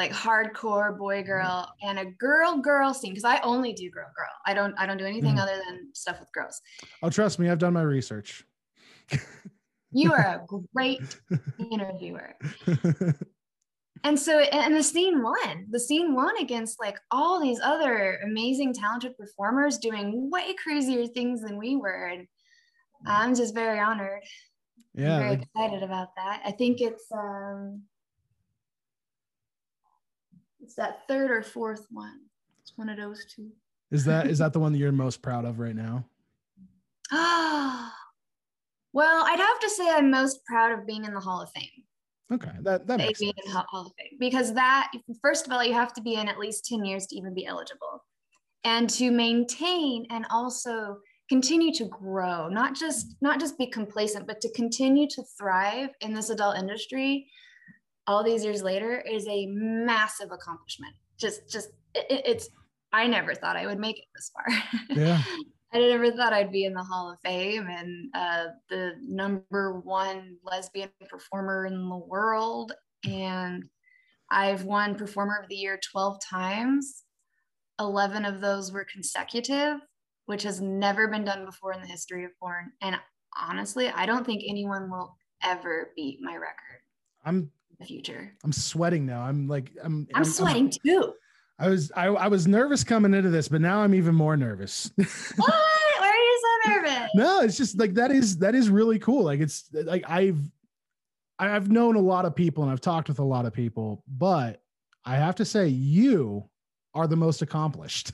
[0.00, 1.26] like hardcore boy mm-hmm.
[1.26, 4.30] girl and a girl girl scene because I only do girl girl.
[4.46, 5.42] I don't I don't do anything mm.
[5.42, 6.60] other than stuff with girls.
[7.02, 8.44] Oh, trust me, I've done my research.
[9.92, 11.00] you are a great
[11.70, 12.34] interviewer.
[14.04, 15.66] and so and the scene won.
[15.70, 21.42] The scene won against like all these other amazing talented performers doing way crazier things
[21.42, 22.26] than we were and
[23.06, 24.20] I'm just very honored.
[24.94, 25.14] Yeah.
[25.14, 26.42] I'm very like, excited about that.
[26.44, 27.82] I think it's um
[30.60, 32.20] it's that third or fourth one.
[32.62, 33.50] It's one of those two.
[33.90, 36.04] Is that is that the one that you're most proud of right now?
[37.12, 37.92] Ah,
[38.92, 41.64] well, I'd have to say I'm most proud of being in the Hall of Fame.
[42.32, 43.54] Okay, that that makes being sense.
[43.54, 46.38] in Hall of Fame because that first of all, you have to be in at
[46.38, 48.04] least ten years to even be eligible,
[48.64, 50.98] and to maintain and also
[51.30, 56.12] continue to grow not just not just be complacent but to continue to thrive in
[56.12, 57.26] this adult industry
[58.10, 60.94] all these years later is a massive accomplishment.
[61.18, 62.48] Just, just it, it's.
[62.92, 64.96] I never thought I would make it this far.
[64.96, 65.22] Yeah.
[65.72, 70.34] I never thought I'd be in the Hall of Fame and uh, the number one
[70.42, 72.72] lesbian performer in the world.
[73.08, 73.62] And
[74.32, 77.04] I've won Performer of the Year 12 times.
[77.78, 79.78] 11 of those were consecutive,
[80.30, 82.70] which has never been done before in the history of porn.
[82.82, 82.96] And
[83.36, 86.82] honestly, I don't think anyone will ever beat my record.
[87.24, 88.32] I'm the future.
[88.44, 89.22] I'm sweating now.
[89.22, 91.14] I'm like I'm I'm, I'm sweating I'm, too.
[91.58, 94.92] I was I, I was nervous coming into this, but now I'm even more nervous.
[94.96, 95.08] what?
[95.98, 97.10] Why are you so nervous?
[97.16, 99.24] no, it's just like that is that is really cool.
[99.24, 100.38] Like it's like I've
[101.40, 104.62] I've known a lot of people and I've talked with a lot of people, but
[105.04, 106.48] I have to say you
[106.94, 108.12] are the most accomplished.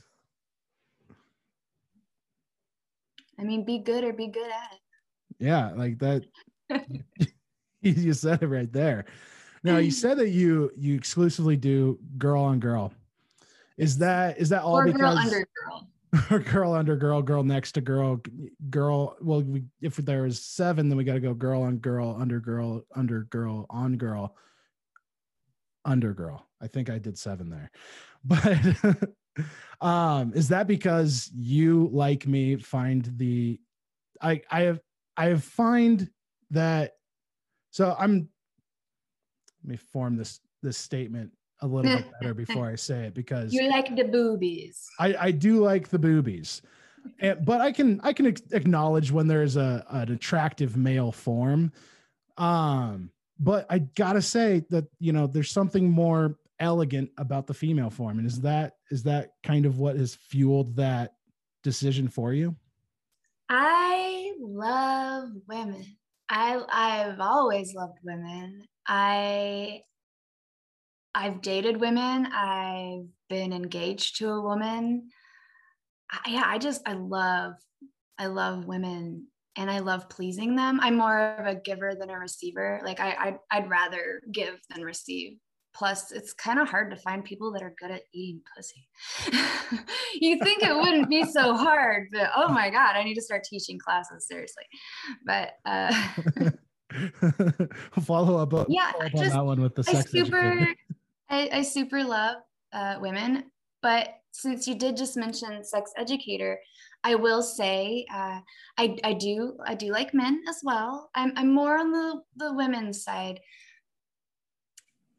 [3.39, 4.79] I mean, be good or be good at it.
[5.39, 6.23] Yeah, like that.
[7.81, 9.05] you said it right there.
[9.63, 12.93] Now you said that you you exclusively do girl on girl.
[13.77, 15.87] Is that is that all or because girl under girl?
[16.31, 18.21] or girl under girl, girl next to girl,
[18.69, 19.17] girl.
[19.21, 22.39] Well, we, if there is seven, then we got to go girl on girl, under
[22.39, 24.35] girl, under girl, on girl,
[25.83, 26.47] under girl.
[26.61, 27.71] I think I did seven there,
[28.23, 29.09] but
[29.81, 33.59] um, is that because you like me find the
[34.21, 34.79] I I have
[35.15, 36.09] I have find
[36.51, 36.93] that
[37.71, 38.29] so I'm
[39.63, 43.53] let me form this this statement a little bit better before I say it because
[43.53, 44.87] you like the boobies.
[44.99, 46.61] I, I do like the boobies,
[47.19, 51.71] and, but I can I can acknowledge when there's a an attractive male form.
[52.37, 57.89] Um, but I gotta say that you know there's something more elegant about the female
[57.89, 61.13] form, and is that is that kind of what has fueled that
[61.63, 62.55] decision for you?
[63.49, 65.85] I love women.
[66.29, 68.63] I I've always loved women.
[68.87, 69.81] I
[71.13, 72.27] I've dated women.
[72.27, 75.09] I've been engaged to a woman.
[76.11, 77.53] I, yeah, I just I love
[78.17, 80.79] I love women and I love pleasing them.
[80.81, 82.81] I'm more of a giver than a receiver.
[82.83, 85.37] Like I I'd, I'd rather give than receive
[85.77, 88.87] Plus, it's kind of hard to find people that are good at eating pussy.
[90.19, 93.43] you think it wouldn't be so hard, but oh my God, I need to start
[93.43, 94.63] teaching classes seriously.
[95.25, 95.93] But uh,
[98.01, 100.67] follow up, yeah, follow up just, on that one with the I sex super,
[101.29, 102.37] I, I super love
[102.73, 103.43] uh, women,
[103.83, 106.59] but since you did just mention sex educator,
[107.03, 108.39] I will say uh,
[108.77, 111.09] I, I do I do like men as well.
[111.13, 113.39] I'm, I'm more on the, the women's side.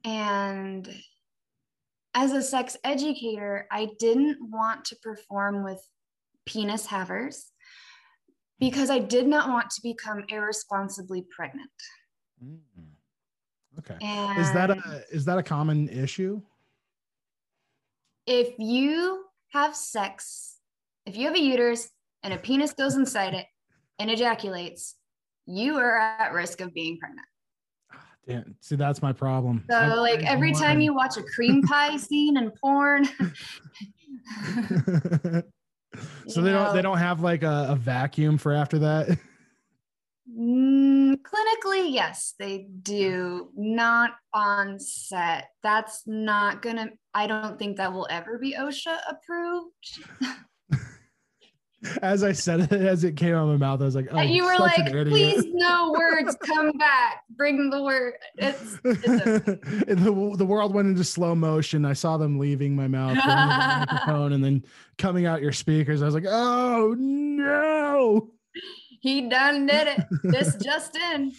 [0.08, 0.88] And
[2.14, 5.80] as a sex educator, I didn't want to perform with
[6.46, 7.50] penis havers
[8.58, 11.70] because I did not want to become irresponsibly pregnant.
[12.44, 12.58] Mm.
[13.78, 13.96] Okay.
[14.00, 16.40] And Is that a is that a common issue?
[18.28, 20.58] if you have sex,
[21.06, 21.88] if you have a uterus
[22.22, 23.46] and a penis goes inside it
[23.98, 24.96] and ejaculates,
[25.46, 27.26] you are at risk of being pregnant.
[28.28, 28.56] Ah, Damn.
[28.60, 29.64] See, that's my problem.
[29.70, 33.04] So, I'm like very every time you watch a cream pie scene in porn,
[36.28, 39.08] so they don't they don't have like a, a vacuum for after that.
[40.30, 43.50] mm, clinically, yes, they do.
[43.56, 45.48] Not on set.
[45.62, 46.90] That's not gonna.
[47.14, 50.00] I don't think that will ever be OSHA approved.
[52.02, 54.20] As I said it, as it came out of my mouth, I was like, "Oh,
[54.20, 58.14] you were like, please, no words, come back, bring the word.
[58.36, 59.48] It's, it's.
[59.88, 61.84] And the, the world went into slow motion.
[61.84, 64.64] I saw them leaving my mouth, the microphone, and then
[64.98, 66.02] coming out your speakers.
[66.02, 68.30] I was like, "Oh no!"
[69.00, 70.04] he done did it.
[70.24, 71.32] This just in.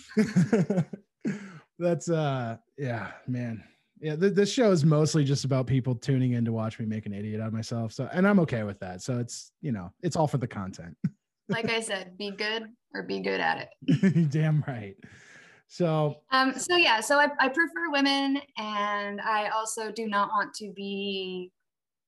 [1.80, 3.64] That's uh, yeah, man,
[4.00, 4.16] yeah.
[4.16, 7.14] Th- this show is mostly just about people tuning in to watch me make an
[7.14, 7.94] idiot out of myself.
[7.94, 9.02] So, and I'm okay with that.
[9.02, 10.96] So it's you know, it's all for the content.
[11.52, 14.30] Like I said, be good or be good at it.
[14.32, 14.96] Damn right.
[15.68, 20.54] So Um, so yeah, so I, I prefer women and I also do not want
[20.58, 21.52] to be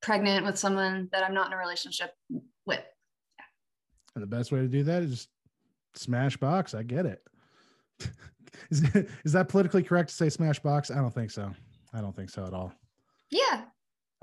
[0.04, 2.84] pregnant with someone that I'm not in a relationship with.
[3.40, 3.46] yeah.
[4.14, 5.30] And the best way to do that is just
[5.96, 6.76] smash box.
[6.76, 7.24] I get it.
[8.70, 8.84] is,
[9.26, 10.92] is that politically correct to say smash box?
[10.92, 11.52] I don't think so.
[11.94, 12.74] I don't think so at all.
[13.30, 13.64] Yeah,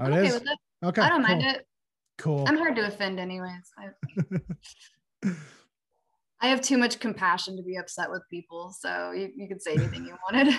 [0.00, 0.34] Oh, I'm okay is?
[0.34, 0.58] with it.
[0.84, 1.02] Okay.
[1.02, 1.50] I don't mind cool.
[1.50, 1.66] it.
[2.18, 2.44] Cool.
[2.46, 3.72] I'm hard to offend anyways.
[3.78, 3.88] I,
[6.40, 8.72] I have too much compassion to be upset with people.
[8.78, 10.54] So you, you could say anything you wanted.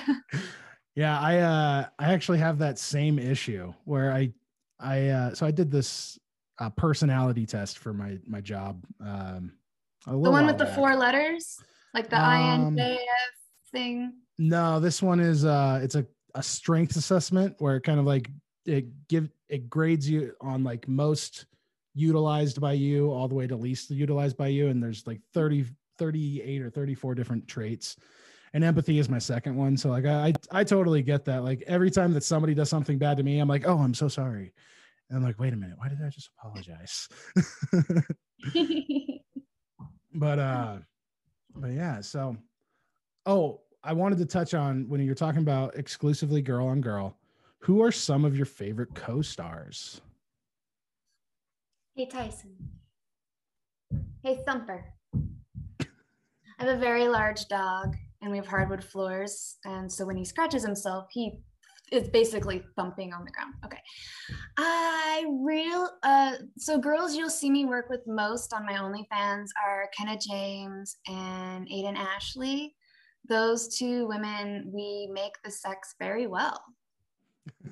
[0.95, 4.33] Yeah, I uh I actually have that same issue where I
[4.79, 6.19] I uh so I did this
[6.59, 9.53] uh, personality test for my my job um
[10.05, 10.75] the one with the back.
[10.75, 11.57] four letters,
[11.93, 12.97] like the Um, INJF
[13.71, 14.13] thing.
[14.37, 16.05] No, this one is uh it's a
[16.39, 18.29] a strength assessment where it kind of like
[18.65, 21.45] it give it grades you on like most
[21.93, 24.69] utilized by you all the way to least utilized by you.
[24.69, 25.65] And there's like 30
[25.97, 27.97] 38 or 34 different traits.
[28.53, 29.75] And empathy is my second one.
[29.75, 31.43] So like I I totally get that.
[31.43, 34.07] Like every time that somebody does something bad to me I'm like oh I'm so
[34.07, 34.53] sorry.
[35.09, 35.77] And I'm like wait a minute.
[35.77, 37.09] Why did I just apologize?
[40.11, 40.77] But uh
[41.55, 42.35] but yeah so
[43.25, 47.17] oh i wanted to touch on when you're talking about exclusively girl on girl
[47.59, 50.01] who are some of your favorite co-stars
[51.99, 52.55] Hey, Tyson.
[54.23, 54.85] Hey, Thumper.
[55.13, 59.57] I have a very large dog and we have hardwood floors.
[59.65, 61.41] And so when he scratches himself, he
[61.91, 63.55] is basically thumping on the ground.
[63.65, 63.81] Okay.
[64.55, 69.89] I real, uh, so girls you'll see me work with most on my OnlyFans are
[69.93, 72.75] Kenna James and Aiden Ashley.
[73.27, 76.63] Those two women, we make the sex very well.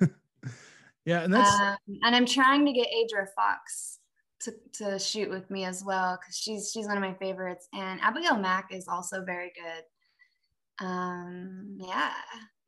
[1.04, 3.98] yeah and that's Um, and I'm trying to get Aidra Fox
[4.40, 7.68] to, to shoot with me as well because she's she's one of my favorites.
[7.72, 10.86] And Abigail Mac is also very good.
[10.86, 12.12] Um, yeah,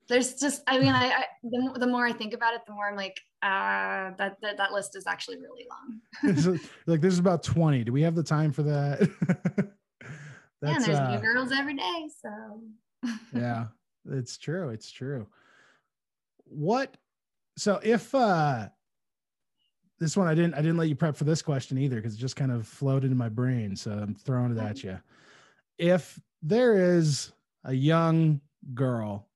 [0.08, 2.88] there's just I mean I, I the, the more I think about it, the more
[2.88, 6.58] I'm like uh, that, that that list is actually really long.
[6.86, 9.70] like this is about 20 do we have the time for that
[10.62, 12.60] yeah, and there's uh, new girls every day, so.
[13.34, 13.66] Yeah
[14.08, 15.26] it's true it's true.
[16.44, 16.96] What
[17.56, 18.68] so if uh
[19.98, 22.18] this one i didn't i didn't let you prep for this question either because it
[22.18, 24.98] just kind of floated in my brain so i'm throwing it at you
[25.78, 27.32] if there is
[27.64, 28.40] a young
[28.72, 29.28] girl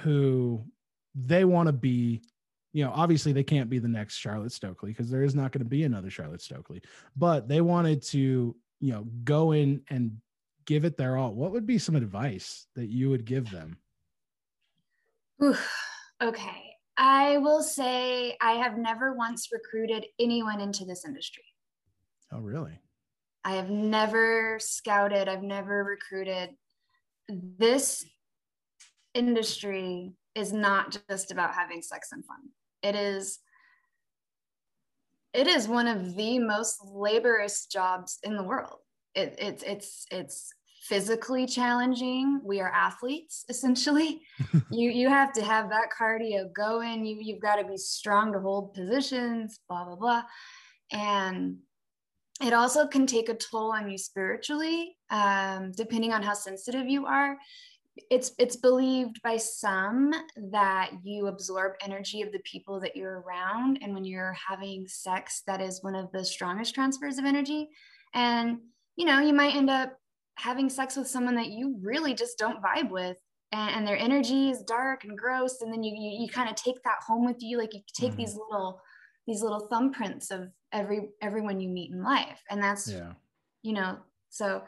[0.00, 0.64] who
[1.14, 2.22] they want to be
[2.72, 5.62] you know obviously they can't be the next charlotte stokely because there is not going
[5.62, 6.80] to be another charlotte stokely
[7.16, 10.16] but they wanted to you know go in and
[10.68, 13.78] give it their all what would be some advice that you would give them
[15.42, 15.74] Oof.
[16.22, 16.64] okay.
[16.96, 21.44] I will say I have never once recruited anyone into this industry.
[22.32, 22.78] oh really
[23.44, 26.50] I have never scouted, I've never recruited.
[27.30, 28.04] This
[29.14, 32.50] industry is not just about having sex and fun.
[32.82, 33.38] It is
[35.32, 38.80] it is one of the most laborious jobs in the world.
[39.14, 40.52] It, it's it's it's
[40.88, 42.40] physically challenging.
[42.42, 44.22] We are athletes essentially.
[44.70, 47.04] you you have to have that cardio going.
[47.04, 49.60] You you've got to be strong to hold positions.
[49.68, 50.22] Blah blah blah,
[50.92, 51.58] and
[52.40, 57.06] it also can take a toll on you spiritually, um, depending on how sensitive you
[57.06, 57.36] are
[58.10, 60.12] it's it's believed by some
[60.50, 65.42] that you absorb energy of the people that you're around and when you're having sex
[65.46, 67.68] that is one of the strongest transfers of energy
[68.14, 68.58] and
[68.96, 69.98] you know you might end up
[70.38, 73.16] having sex with someone that you really just don't vibe with
[73.52, 76.56] and, and their energy is dark and gross and then you you, you kind of
[76.56, 78.20] take that home with you like you take mm-hmm.
[78.20, 78.80] these little
[79.26, 83.12] these little thumbprints of every everyone you meet in life and that's yeah
[83.62, 83.98] you know
[84.30, 84.62] so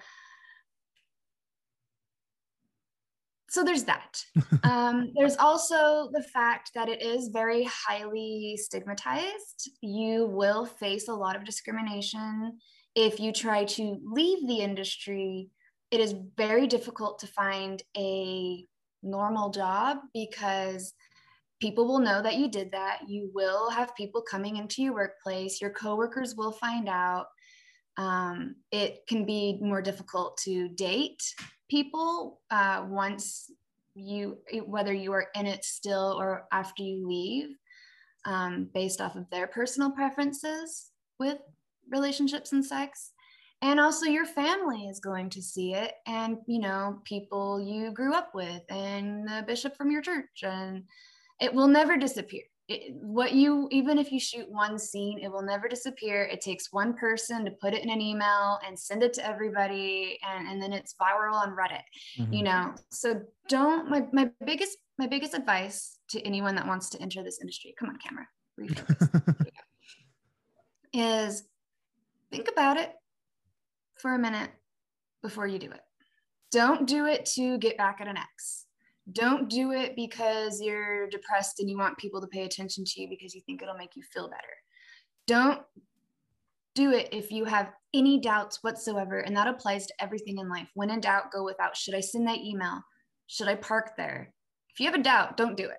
[3.50, 4.24] so there's that.
[4.62, 9.70] um, there's also the fact that it is very highly stigmatized.
[9.82, 12.58] You will face a lot of discrimination
[12.94, 15.50] if you try to leave the industry.
[15.90, 18.64] It is very difficult to find a
[19.02, 20.92] normal job because
[21.60, 23.00] people will know that you did that.
[23.08, 25.60] You will have people coming into your workplace.
[25.60, 27.26] Your coworkers will find out.
[27.96, 31.22] Um, it can be more difficult to date
[31.68, 33.50] people uh, once
[33.94, 37.56] you whether you are in it still or after you leave
[38.24, 41.38] um, based off of their personal preferences with
[41.90, 43.12] relationships and sex
[43.62, 48.14] and also your family is going to see it and you know people you grew
[48.14, 50.84] up with and the bishop from your church and
[51.40, 52.42] it will never disappear.
[52.68, 56.22] It, what you even if you shoot one scene it will never disappear.
[56.24, 60.18] It takes one person to put it in an email and send it to everybody
[60.28, 61.82] and, and then it's viral on reddit
[62.18, 62.32] mm-hmm.
[62.32, 62.74] you know?
[62.90, 67.40] So don't my, my biggest my biggest advice to anyone that wants to enter this
[67.40, 68.26] industry come on camera
[70.92, 71.44] is
[72.30, 72.94] think about it
[74.00, 74.50] for a minute
[75.22, 75.80] before you do it
[76.50, 78.66] don't do it to get back at an ex
[79.12, 83.08] don't do it because you're depressed and you want people to pay attention to you
[83.08, 84.42] because you think it'll make you feel better.
[85.26, 85.62] Don't
[86.74, 89.20] do it if you have any doubts whatsoever.
[89.20, 90.68] And that applies to everything in life.
[90.74, 91.76] When in doubt, go without.
[91.76, 92.82] Should I send that email?
[93.26, 94.32] Should I park there?
[94.72, 95.78] If you have a doubt, don't do it.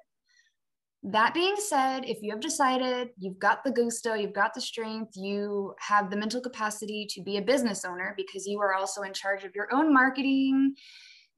[1.03, 5.13] That being said, if you have decided you've got the gusto, you've got the strength,
[5.15, 9.13] you have the mental capacity to be a business owner because you are also in
[9.13, 10.75] charge of your own marketing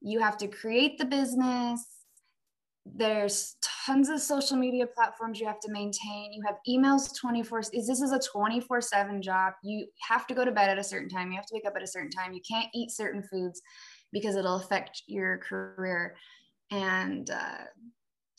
[0.06, 1.82] you have to create the business
[2.84, 7.86] there's tons of social media platforms you have to maintain you have emails 24 is
[7.86, 11.08] this is a 24 7 job you have to go to bed at a certain
[11.08, 13.62] time you have to wake up at a certain time you can't eat certain foods
[14.14, 16.16] because it'll affect your career.
[16.70, 17.64] And uh,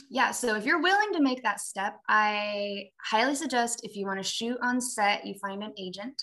[0.10, 4.20] yeah so if you're willing to make that step i highly suggest if you want
[4.20, 6.22] to shoot on set you find an agent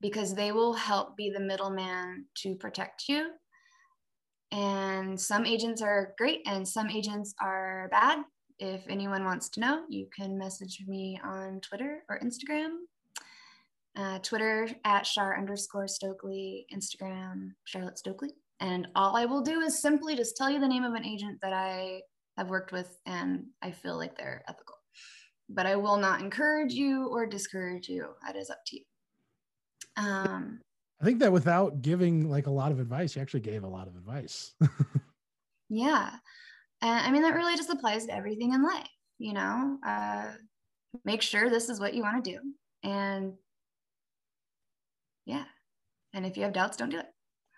[0.00, 3.30] because they will help be the middleman to protect you
[4.50, 8.20] and some agents are great and some agents are bad.
[8.58, 12.76] If anyone wants to know, you can message me on Twitter or Instagram.
[13.96, 18.30] Uh, Twitter at Char underscore Stokely, Instagram Charlotte Stokely.
[18.60, 21.38] And all I will do is simply just tell you the name of an agent
[21.42, 22.00] that I
[22.38, 24.76] have worked with and I feel like they're ethical.
[25.50, 28.08] But I will not encourage you or discourage you.
[28.24, 28.84] That is up to you.
[29.96, 30.60] Um,
[31.00, 33.88] I think that without giving like a lot of advice, you actually gave a lot
[33.88, 34.52] of advice.
[35.68, 36.10] yeah.
[36.80, 40.26] And I mean, that really just applies to everything in life, you know, uh,
[41.04, 42.38] make sure this is what you want to do.
[42.84, 43.34] And
[45.26, 45.44] yeah.
[46.14, 47.06] And if you have doubts, don't do it.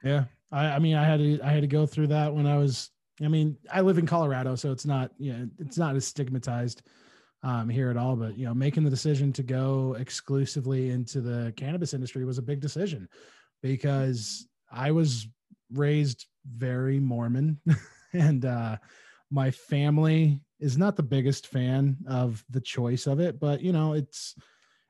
[0.02, 0.24] Yeah.
[0.50, 2.90] I, I mean, I had to, I had to go through that when I was,
[3.22, 6.82] I mean, I live in Colorado, so it's not, you know, it's not as stigmatized
[7.42, 8.16] um, here at all.
[8.16, 12.42] But you know, making the decision to go exclusively into the cannabis industry was a
[12.42, 13.08] big decision
[13.62, 15.28] because I was
[15.72, 17.60] raised very Mormon,
[18.12, 18.76] and uh,
[19.30, 23.40] my family is not the biggest fan of the choice of it.
[23.40, 24.34] But you know, it's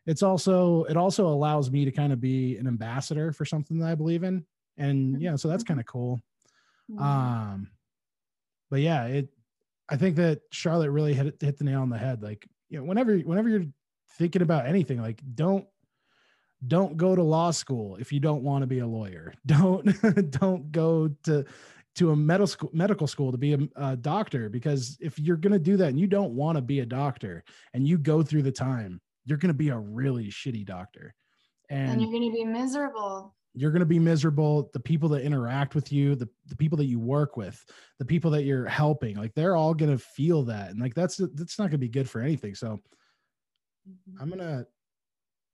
[0.07, 3.89] it's also it also allows me to kind of be an ambassador for something that
[3.89, 4.45] I believe in,
[4.77, 6.21] and yeah, so that's kind of cool.
[6.99, 7.69] Um,
[8.71, 9.29] but yeah, it
[9.89, 12.23] I think that Charlotte really hit hit the nail on the head.
[12.23, 13.67] Like, you know, whenever whenever you're
[14.19, 15.67] thinking about anything, like don't
[16.67, 19.35] don't go to law school if you don't want to be a lawyer.
[19.47, 19.85] Don't
[20.31, 21.45] don't go to
[21.97, 25.53] to a medical school, medical school to be a, a doctor because if you're going
[25.53, 27.43] to do that and you don't want to be a doctor
[27.75, 31.15] and you go through the time, you're going to be a really shitty doctor.
[31.69, 33.35] And, and you're going to be miserable.
[33.55, 36.87] You're going to be miserable the people that interact with you the, the people that
[36.87, 37.65] you work with
[37.99, 41.17] the people that you're helping like they're all going to feel that and like that's
[41.35, 42.81] that's not going to be good for anything so
[43.89, 44.23] mm-hmm.
[44.23, 44.67] i'm going to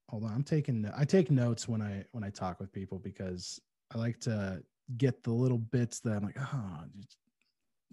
[0.09, 3.61] hold on i'm taking i take notes when i when i talk with people because
[3.95, 4.63] i like to
[4.97, 6.81] get the little bits that i'm like oh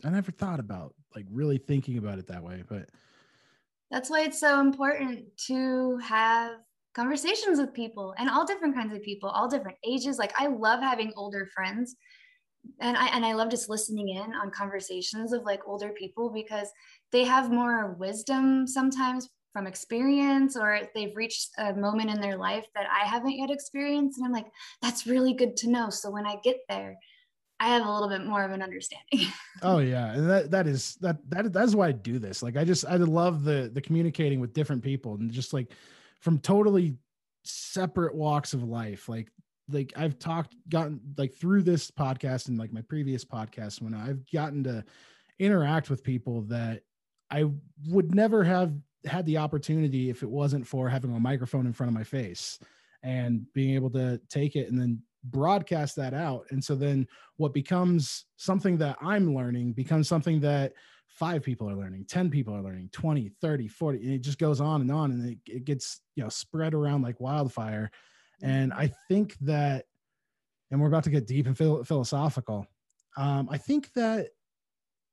[0.03, 2.89] i never thought about like really thinking about it that way but
[3.89, 6.53] that's why it's so important to have
[6.93, 10.17] conversations with people and all different kinds of people, all different ages.
[10.17, 11.95] Like I love having older friends
[12.79, 16.69] and I and I love just listening in on conversations of like older people because
[17.11, 22.65] they have more wisdom sometimes from experience or they've reached a moment in their life
[22.73, 24.47] that I haven't yet experienced and I'm like
[24.81, 26.97] that's really good to know so when I get there
[27.59, 29.31] I have a little bit more of an understanding.
[29.61, 32.43] oh yeah, and that that is that that that's why I do this.
[32.43, 35.71] Like I just I love the the communicating with different people and just like
[36.23, 36.95] from totally
[37.43, 39.09] separate walks of life.
[39.09, 39.29] Like
[39.69, 44.19] like I've talked gotten like through this podcast and like my previous podcast when I've
[44.31, 44.83] gotten to
[45.39, 46.81] interact with people that
[47.29, 47.45] I
[47.87, 48.73] would never have
[49.05, 52.57] had the opportunity if it wasn't for having a microphone in front of my face
[53.03, 56.45] and being able to take it and then broadcast that out.
[56.51, 57.05] And so then
[57.35, 60.73] what becomes something that I'm learning becomes something that
[61.13, 64.59] five people are learning 10 people are learning 20 30 40 and it just goes
[64.59, 67.91] on and on and it, it gets you know spread around like wildfire
[68.41, 68.81] and mm-hmm.
[68.81, 69.85] i think that
[70.71, 72.65] and we're about to get deep and phil- philosophical
[73.17, 74.29] um, i think that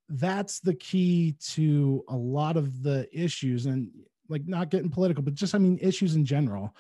[0.08, 3.90] that's the key to a lot of the issues and
[4.28, 6.74] like not getting political but just i mean issues in general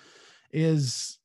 [0.50, 1.18] is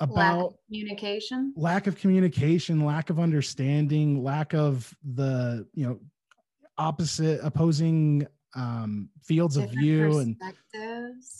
[0.00, 6.00] about lack communication lack of communication lack of understanding lack of the you know
[6.82, 10.36] opposite opposing um fields Different of view and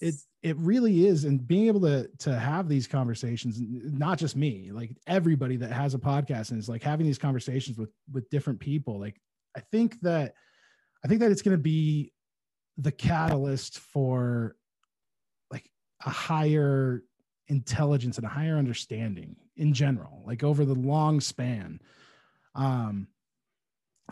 [0.01, 4.71] it it really is and being able to to have these conversations not just me
[4.73, 8.61] like everybody that has a podcast and is like having these conversations with with different
[8.61, 9.21] people like
[9.55, 10.33] i think that
[11.05, 12.13] i think that it's going to be
[12.79, 14.57] the catalyst for
[15.51, 15.71] like
[16.07, 17.03] a higher
[17.49, 21.81] intelligence and a higher understanding in general like over the long span.
[22.55, 23.09] Um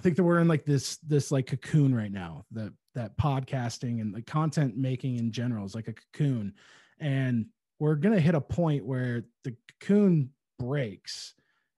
[0.01, 2.47] I think that we're in like this this like cocoon right now.
[2.53, 6.55] That that podcasting and the content making in general is like a cocoon,
[6.99, 7.45] and
[7.79, 11.35] we're gonna hit a point where the cocoon breaks,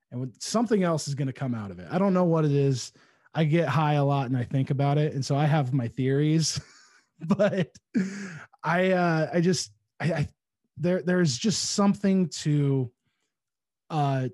[0.09, 1.87] and something else is gonna come out of it.
[1.91, 2.93] I don't know what it is.
[3.33, 5.89] I get high a lot and I think about it, and so I have my
[5.89, 6.61] theories,
[7.19, 7.71] but
[8.63, 10.27] I uh I just I, I
[10.77, 12.89] there there's just something to
[13.89, 14.29] uh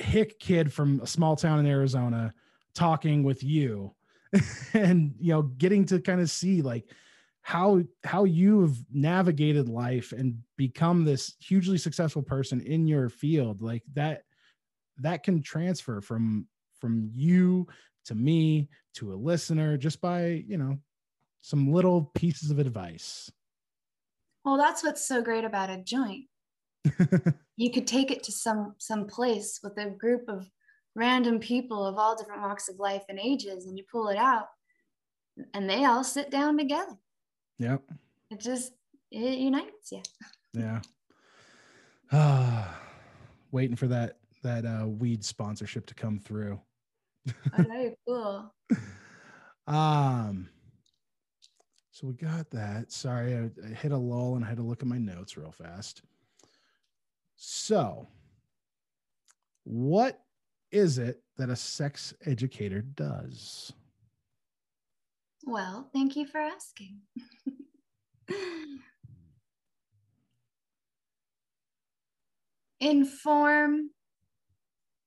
[0.00, 2.34] hick kid from a small town in Arizona
[2.74, 3.94] talking with you
[4.74, 6.84] and you know getting to kind of see like
[7.42, 13.82] how how you've navigated life and become this hugely successful person in your field like
[13.92, 14.22] that
[14.98, 16.46] that can transfer from
[16.80, 17.66] from you
[18.04, 20.78] to me to a listener just by you know
[21.40, 23.30] some little pieces of advice.
[24.44, 26.24] Well that's what's so great about a joint.
[27.56, 30.50] You could take it to some some place with a group of
[30.94, 34.46] random people of all different walks of life and ages and you pull it out
[35.52, 36.96] and they all sit down together.
[37.58, 37.82] Yep.
[38.30, 38.72] It just
[39.10, 40.02] it unites you
[40.54, 40.80] yeah.
[42.12, 42.80] Ah
[43.52, 46.60] waiting for that that uh weed sponsorship to come through.
[47.56, 48.52] Very cool.
[49.66, 50.50] Um
[51.90, 52.92] so we got that.
[52.92, 55.52] Sorry I, I hit a lull and i had to look at my notes real
[55.52, 56.02] fast.
[57.36, 58.06] So
[59.64, 60.20] what
[60.74, 63.72] is it that a sex educator does?
[65.46, 66.98] Well, thank you for asking.
[72.80, 73.90] Inform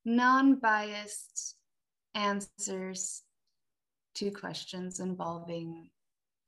[0.05, 1.57] non biased
[2.15, 3.23] answers
[4.15, 5.89] to questions involving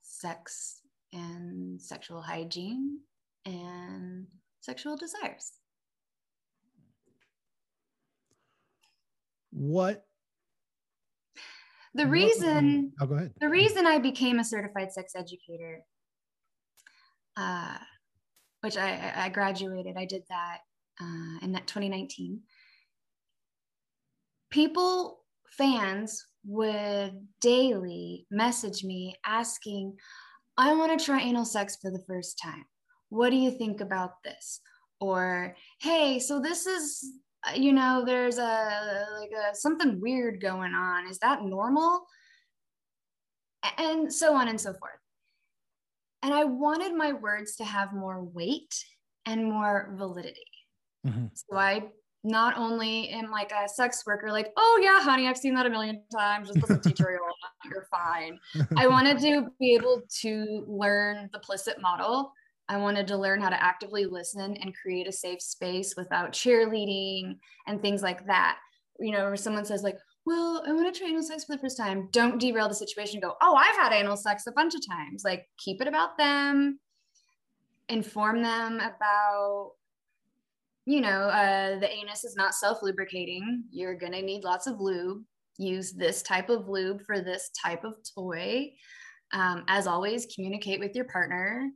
[0.02, 0.80] sex
[1.12, 3.00] and sexual hygiene
[3.46, 4.28] and
[4.62, 5.59] sexual desires.
[9.60, 10.06] What
[11.94, 13.34] the reason oh, go ahead.
[13.42, 15.82] the reason i became a certified sex educator
[17.38, 17.78] uh,
[18.62, 20.60] which I, I graduated i did that
[21.02, 22.42] uh, in that 2019
[24.50, 29.96] people fans would daily message me asking
[30.58, 32.66] i want to try anal sex for the first time.
[33.10, 34.62] What do you think about this?
[35.02, 37.14] Or hey so this is
[37.56, 42.06] you know there's a like a something weird going on is that normal
[43.78, 45.00] and so on and so forth
[46.24, 48.74] and i wanted my words to have more weight
[49.26, 50.42] and more validity
[51.06, 51.28] mm-hmm.
[51.34, 51.84] so i
[52.24, 55.70] not only am like a sex worker, like, oh yeah, honey, I've seen that a
[55.70, 56.50] million times.
[56.50, 57.22] Just listen tutorial,
[57.66, 58.40] you're fine.
[58.78, 62.34] I wanted to be able to learn the PLISSIT model.
[62.70, 67.38] I wanted to learn how to actively listen and create a safe space without cheerleading
[67.68, 68.60] and things like that.
[69.00, 71.62] You know, where someone says like, well, I want to try anal sex for the
[71.62, 72.10] first time.
[72.12, 73.20] Don't derail the situation.
[73.20, 75.24] Go, oh, I've had anal sex a bunch of times.
[75.26, 76.80] Like, keep it about them.
[77.88, 79.72] Inform them about
[80.90, 83.64] you know, uh, the anus is not self lubricating.
[83.70, 85.24] You're going to need lots of lube.
[85.60, 88.72] Use this type of lube for this type of toy.
[89.32, 91.70] Um, as always, communicate with your partner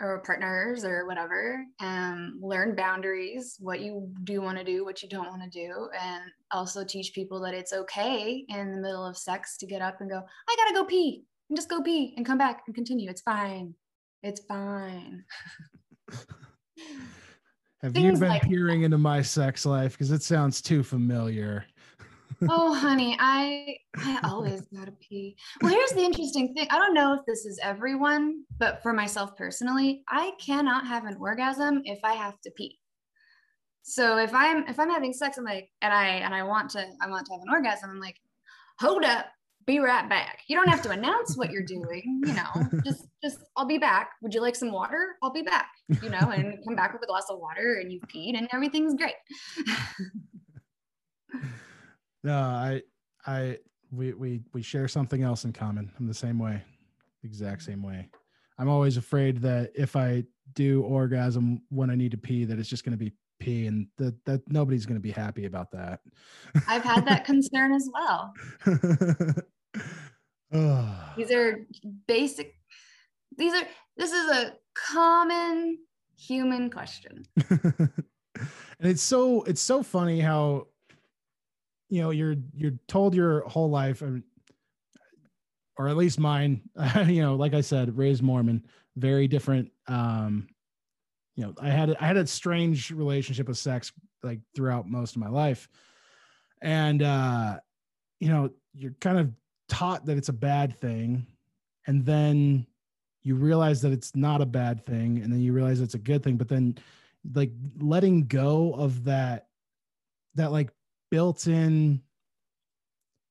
[0.00, 1.64] or partners or whatever.
[1.80, 5.88] Um, learn boundaries, what you do want to do, what you don't want to do.
[6.00, 10.00] And also teach people that it's okay in the middle of sex to get up
[10.00, 12.74] and go, I got to go pee and just go pee and come back and
[12.74, 13.08] continue.
[13.08, 13.74] It's fine.
[14.22, 15.24] It's fine.
[17.82, 18.86] Have Things you been like peering that.
[18.86, 19.92] into my sex life?
[19.92, 21.64] Because it sounds too familiar.
[22.48, 25.36] Oh, honey, I I always gotta pee.
[25.62, 26.66] Well, here's the interesting thing.
[26.70, 31.16] I don't know if this is everyone, but for myself personally, I cannot have an
[31.20, 32.78] orgasm if I have to pee.
[33.82, 36.84] So if I'm if I'm having sex, I'm like, and I and I want to
[37.00, 38.16] I want to have an orgasm, I'm like,
[38.78, 39.26] hold up,
[39.66, 40.42] be right back.
[40.46, 44.10] You don't have to announce what you're doing, you know, just, just, I'll be back.
[44.22, 45.16] Would you like some water?
[45.22, 45.70] I'll be back,
[46.02, 48.94] you know, and come back with a glass of water and you've peed and everything's
[48.94, 49.14] great.
[52.22, 52.82] no, I,
[53.26, 53.58] I,
[53.92, 55.90] we, we, we share something else in common.
[55.98, 56.62] I'm the same way,
[57.22, 58.08] exact same way.
[58.58, 62.68] I'm always afraid that if I do orgasm when I need to pee, that it's
[62.68, 66.00] just going to be pee and that that nobody's going to be happy about that
[66.68, 68.32] i've had that concern as well
[71.16, 71.66] these are
[72.06, 72.54] basic
[73.36, 75.78] these are this is a common
[76.16, 77.90] human question and
[78.80, 80.66] it's so it's so funny how
[81.88, 84.02] you know you're you're told your whole life
[85.78, 86.62] or at least mine
[87.06, 88.64] you know like i said raised mormon
[88.96, 90.48] very different um
[91.36, 93.92] you know i had i had a strange relationship with sex
[94.26, 95.68] like throughout most of my life.
[96.60, 97.58] And uh
[98.20, 99.32] you know you're kind of
[99.68, 101.26] taught that it's a bad thing
[101.86, 102.66] and then
[103.22, 106.22] you realize that it's not a bad thing and then you realize it's a good
[106.22, 106.78] thing but then
[107.34, 109.48] like letting go of that
[110.34, 110.70] that like
[111.10, 112.00] built in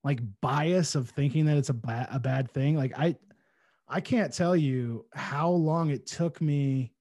[0.04, 3.16] like bias of thinking that it's a bad a bad thing like i
[3.88, 6.92] i can't tell you how long it took me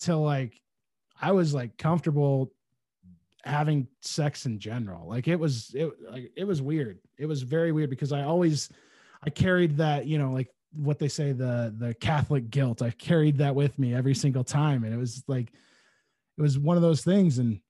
[0.00, 0.60] to like
[1.20, 2.52] i was like comfortable
[3.44, 5.08] having sex in general.
[5.08, 6.98] Like it was it like it was weird.
[7.18, 8.68] It was very weird because I always
[9.22, 12.82] I carried that, you know, like what they say the the Catholic guilt.
[12.82, 15.52] I carried that with me every single time and it was like
[16.38, 17.60] it was one of those things and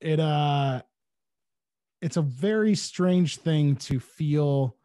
[0.00, 0.82] it uh
[2.04, 4.76] it's a very strange thing to feel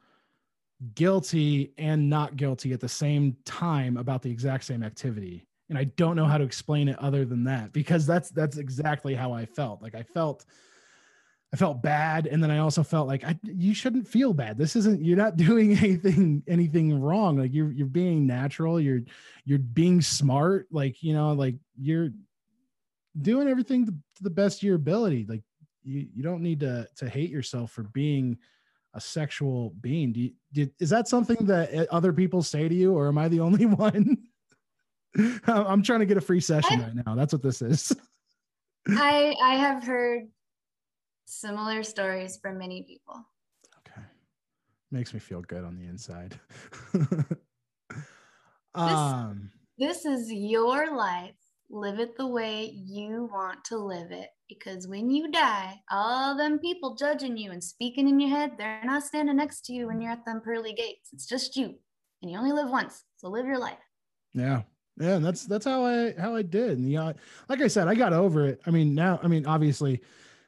[0.95, 5.45] guilty and not guilty at the same time about the exact same activity.
[5.67, 9.15] And i don't know how to explain it other than that because that's that's exactly
[9.15, 9.81] how i felt.
[9.81, 10.45] Like i felt
[11.53, 12.25] i felt bad.
[12.25, 14.57] And then i also felt like I, you shouldn't feel bad.
[14.57, 17.37] This isn't you're not doing anything anything wrong.
[17.37, 18.79] Like you're you're being natural.
[18.79, 19.01] You're
[19.43, 20.67] you're being smart.
[20.71, 22.11] Like you know like you're
[23.21, 25.25] doing everything to, the best of your ability.
[25.27, 25.43] Like
[25.83, 28.37] you you don't need to to hate yourself for being
[28.95, 32.93] a sexual being do you, did, is that something that other people say to you
[32.93, 34.17] or am i the only one
[35.47, 37.15] I'm trying to get a free session I've, right now.
[37.15, 37.95] That's what this is.
[38.89, 40.27] I I have heard
[41.25, 43.25] similar stories from many people.
[43.79, 44.01] Okay.
[44.91, 46.39] Makes me feel good on the inside.
[48.75, 51.35] um this, this is your life.
[51.69, 54.29] Live it the way you want to live it.
[54.47, 58.81] Because when you die, all them people judging you and speaking in your head, they're
[58.83, 61.09] not standing next to you when you're at them pearly gates.
[61.13, 61.75] It's just you.
[62.21, 63.03] And you only live once.
[63.17, 63.77] So live your life.
[64.33, 64.63] Yeah
[64.99, 67.13] yeah and that's that's how i how i did and yeah
[67.47, 70.01] like i said i got over it i mean now i mean obviously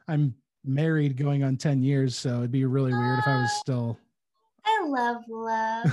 [0.08, 3.60] i'm married going on 10 years so it'd be really weird if i was ah.
[3.60, 4.00] still
[4.66, 5.90] i love love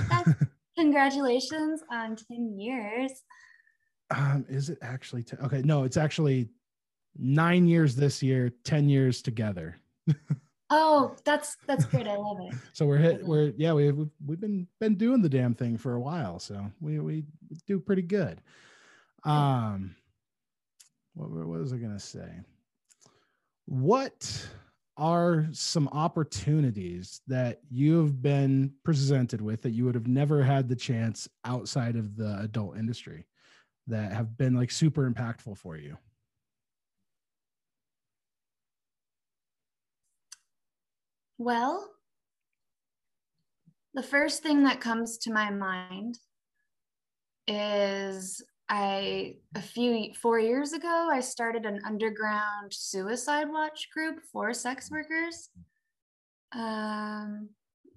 [0.77, 3.11] congratulations on 10 years
[4.11, 6.49] um is it actually okay no it's actually
[7.17, 9.75] nine years this year 10 years together
[10.71, 12.07] Oh, that's that's great.
[12.07, 12.53] I love it.
[12.73, 13.25] so we're hit.
[13.25, 13.73] We're yeah.
[13.73, 17.23] We've we've been been doing the damn thing for a while, so we we
[17.65, 18.39] do pretty good.
[19.23, 19.95] Um,
[21.15, 22.29] what what was I gonna say?
[23.65, 24.47] What
[24.95, 30.67] are some opportunities that you have been presented with that you would have never had
[30.67, 33.25] the chance outside of the adult industry
[33.89, 35.97] that have been like super impactful for you?
[41.37, 41.89] Well,
[43.93, 46.19] the first thing that comes to my mind
[47.47, 54.53] is I a few four years ago I started an underground suicide watch group for
[54.53, 55.49] sex workers.
[56.51, 57.49] Um,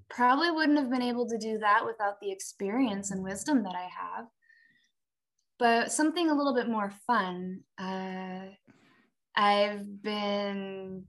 [0.09, 3.89] probably wouldn't have been able to do that without the experience and wisdom that I
[3.89, 4.27] have.
[5.63, 7.61] But something a little bit more fun.
[7.79, 8.47] Uh,
[9.37, 11.05] I've been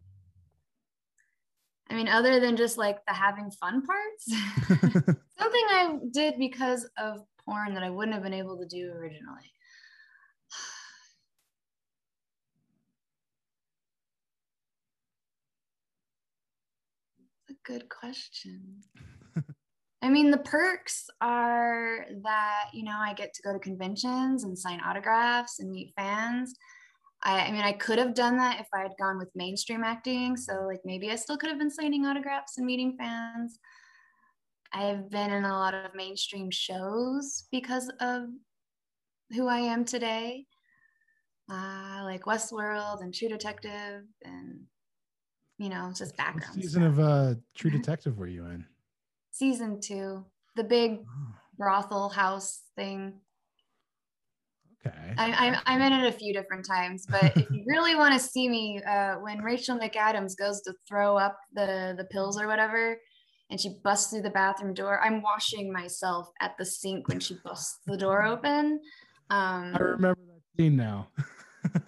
[1.89, 4.25] I mean, other than just like the having fun parts,
[5.39, 9.51] something I did because of porn that I wouldn't have been able to do originally.
[17.47, 18.83] That's a good question.
[20.03, 24.59] I mean, the perks are that, you know, I get to go to conventions and
[24.59, 26.53] sign autographs and meet fans.
[27.23, 30.35] I, I, mean, I could have done that if I had gone with mainstream acting.
[30.35, 33.59] So, like, maybe I still could have been signing autographs and meeting fans.
[34.73, 38.23] I've been in a lot of mainstream shows because of
[39.33, 40.47] who I am today,
[41.49, 44.63] uh, like Westworld and True Detective, and
[45.59, 46.57] you know, just background.
[46.57, 46.91] What season stuff.
[46.91, 48.65] of uh, True Detective were you in?
[49.33, 50.23] Season two,
[50.55, 51.35] the big oh.
[51.57, 53.19] brothel house thing.
[54.85, 54.95] Okay.
[55.17, 58.19] I, I'm, I'm in it a few different times, but if you really want to
[58.19, 62.95] see me, uh, when Rachel McAdams goes to throw up the the pills or whatever,
[63.49, 67.35] and she busts through the bathroom door, I'm washing myself at the sink when she
[67.43, 68.79] busts the door open.
[69.31, 71.07] Um, I remember that scene now.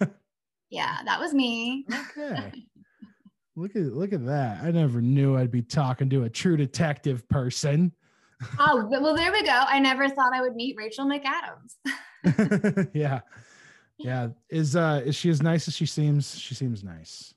[0.70, 1.86] yeah, that was me.
[1.92, 2.64] Okay.
[3.56, 4.62] look at look at that.
[4.62, 7.92] I never knew I'd be talking to a true detective person.
[8.58, 9.64] oh, well, there we go.
[9.66, 12.88] I never thought I would meet Rachel McAdams.
[12.94, 13.20] yeah.
[13.98, 14.28] Yeah.
[14.50, 16.38] Is uh is she as nice as she seems?
[16.38, 17.32] She seems nice.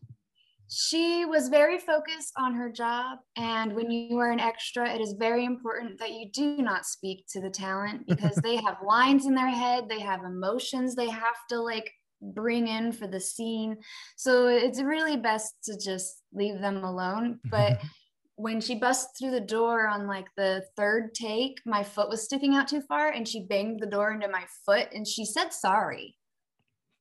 [0.72, 3.18] She was very focused on her job.
[3.36, 7.26] And when you are an extra, it is very important that you do not speak
[7.30, 11.38] to the talent because they have lines in their head, they have emotions they have
[11.50, 11.92] to like
[12.22, 13.78] bring in for the scene.
[14.16, 17.40] So it's really best to just leave them alone.
[17.50, 17.82] But
[18.36, 22.56] when she busts through the door on like the third take, my foot was sticking
[22.56, 26.16] out too far and she banged the door into my foot and she said sorry.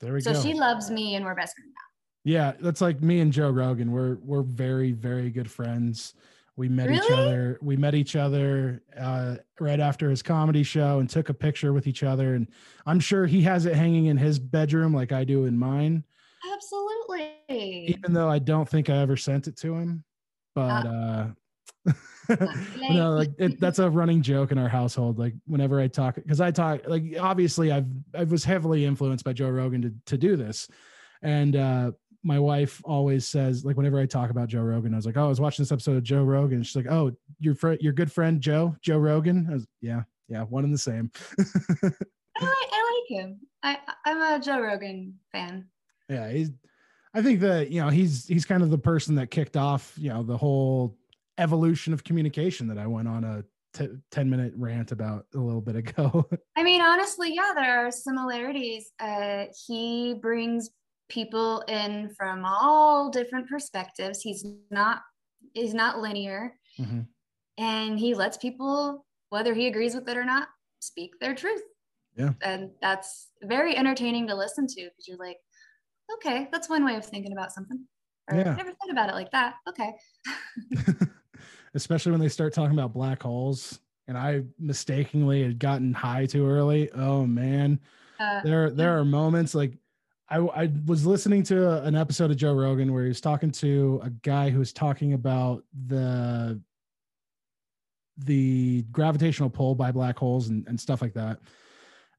[0.01, 0.39] There we so go.
[0.39, 1.89] So she loves me and we're best friends now.
[2.25, 3.93] Yeah, that's like me and Joe Rogan.
[3.93, 6.15] We're we're very very good friends.
[6.59, 7.07] We met really?
[7.07, 7.59] each other.
[7.63, 11.87] We met each other uh, right after his comedy show and took a picture with
[11.87, 12.35] each other.
[12.35, 12.49] And
[12.85, 16.05] I'm sure he has it hanging in his bedroom like I do in mine.
[16.53, 17.87] Absolutely.
[17.89, 20.05] Even though I don't think I ever sent it to him
[20.59, 21.27] but uh,
[21.89, 21.97] uh
[22.91, 25.19] no, like it, that's a running joke in our household.
[25.19, 29.33] Like whenever I talk, because I talk, like obviously I've I was heavily influenced by
[29.33, 30.69] Joe Rogan to to do this,
[31.23, 31.93] and uh,
[32.23, 35.27] my wife always says like whenever I talk about Joe Rogan, I was like, oh,
[35.27, 36.63] I was watching this episode of Joe Rogan.
[36.63, 39.47] She's like, oh, your friend, your good friend Joe Joe Rogan.
[39.51, 41.11] I was, yeah, yeah, one and the same.
[41.39, 43.41] I like I like him.
[43.63, 45.67] I I'm a Joe Rogan fan.
[46.09, 46.51] Yeah, he's
[47.15, 50.11] I think that you know he's he's kind of the person that kicked off you
[50.11, 50.97] know the whole
[51.39, 55.61] evolution of communication that I went on a t- 10 minute rant about a little
[55.61, 56.29] bit ago.
[56.57, 58.91] I mean, honestly, yeah, there are similarities.
[59.01, 60.71] Uh, he brings
[61.09, 64.21] people in from all different perspectives.
[64.21, 65.01] He's not
[65.55, 67.01] is not linear, mm-hmm.
[67.57, 70.49] and he lets people, whether he agrees with it or not,
[70.81, 71.63] speak their truth.
[72.17, 75.39] Yeah, and that's very entertaining to listen to because you're like,
[76.15, 77.85] okay, that's one way of thinking about something.
[78.31, 78.55] Or, yeah.
[78.55, 79.55] never thought about it like that.
[79.69, 79.93] Okay.
[81.75, 86.49] Especially when they start talking about black holes and I mistakenly had gotten high too
[86.49, 86.91] early.
[86.93, 87.79] Oh man.
[88.19, 89.79] Uh, there there are moments like
[90.31, 94.01] I, I was listening to an episode of Joe Rogan where he was talking to
[94.03, 96.61] a guy who was talking about the
[98.19, 101.39] the gravitational pull by black holes and, and stuff like that.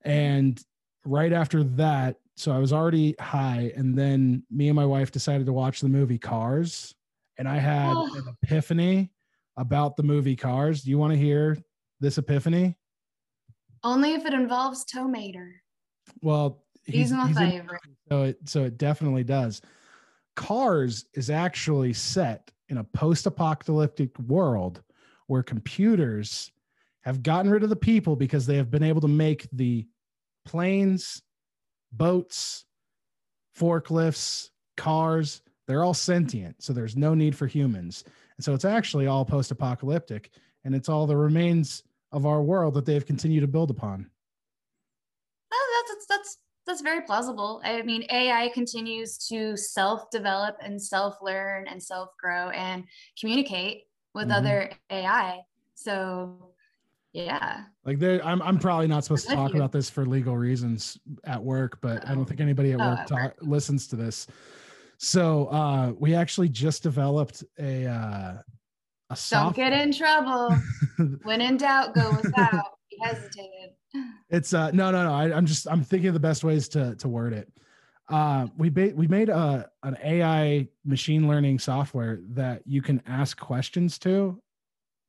[0.04, 0.62] And
[1.06, 5.46] right after that, so I was already high, and then me and my wife decided
[5.48, 6.96] to watch the movie Cars,
[7.38, 8.16] and I had oh.
[8.16, 9.12] an epiphany
[9.58, 10.84] about the movie Cars.
[10.84, 11.58] Do you want to hear
[12.00, 12.78] this epiphany?
[13.84, 15.62] Only if it involves Tow Mater.
[16.22, 17.82] Well, he's, he's my he's favorite.
[17.86, 19.62] In, so it so it definitely does.
[20.36, 24.82] Cars is actually set in a post-apocalyptic world
[25.28, 26.52] where computers
[27.02, 29.88] have gotten rid of the people because they have been able to make the
[30.46, 31.22] planes
[31.92, 32.66] boats,
[33.58, 36.62] forklifts, cars, they're all sentient.
[36.62, 38.04] So there's no need for humans.
[38.38, 40.32] And so it's actually all post apocalyptic
[40.64, 44.10] and it's all the remains of our world that they've continued to build upon.
[46.70, 47.62] Oh, that's, very plausible.
[47.64, 52.84] I mean, AI continues to self-develop and self-learn and self-grow and
[53.20, 54.34] communicate with mm-hmm.
[54.34, 55.40] other AI.
[55.74, 56.52] So
[57.12, 57.64] yeah.
[57.86, 61.44] Like there I'm I'm probably not supposed to talk about this for legal reasons at
[61.44, 62.08] work, but.
[62.08, 64.28] I don't think anybody at oh, work, talk, listens to this.
[65.00, 68.36] So uh we actually just developed a uh
[69.10, 70.56] a Don't get in trouble.
[71.24, 72.79] when in doubt, go without.
[73.00, 73.72] He hesitated.
[74.30, 75.14] It's uh no no no.
[75.14, 77.52] I, am just I'm thinking of the best ways to to word it.
[78.10, 83.40] Uh, we ba- we made a an AI machine learning software that you can ask
[83.40, 84.42] questions to,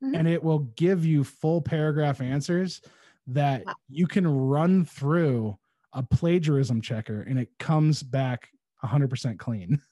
[0.03, 0.15] mm-hmm.
[0.15, 2.81] and it will give you full paragraph answers
[3.27, 3.73] that wow.
[3.89, 5.57] you can run through
[5.93, 8.49] a plagiarism checker, and it comes back
[8.83, 9.81] 100% clean.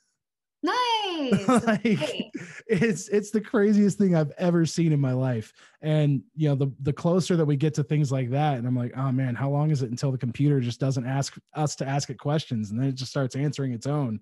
[1.66, 2.32] Like,
[2.68, 5.54] it's it's the craziest thing I've ever seen in my life.
[5.82, 8.76] And you know, the the closer that we get to things like that, and I'm
[8.76, 11.88] like, oh man, how long is it until the computer just doesn't ask us to
[11.88, 14.20] ask it questions and then it just starts answering its own?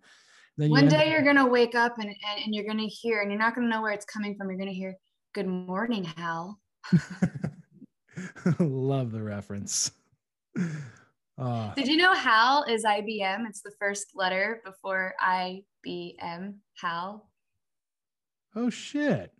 [0.57, 3.31] Then one day up- you're gonna wake up and, and, and you're gonna hear, and
[3.31, 4.49] you're not gonna know where it's coming from.
[4.49, 4.95] You're gonna hear,
[5.37, 6.59] Good morning, Hal.
[8.59, 9.91] Love the reference.
[11.37, 13.47] Uh, Did you know HAL is IBM?
[13.47, 16.55] It's the first letter before IBM.
[16.81, 17.29] HAL.
[18.55, 19.31] Oh shit!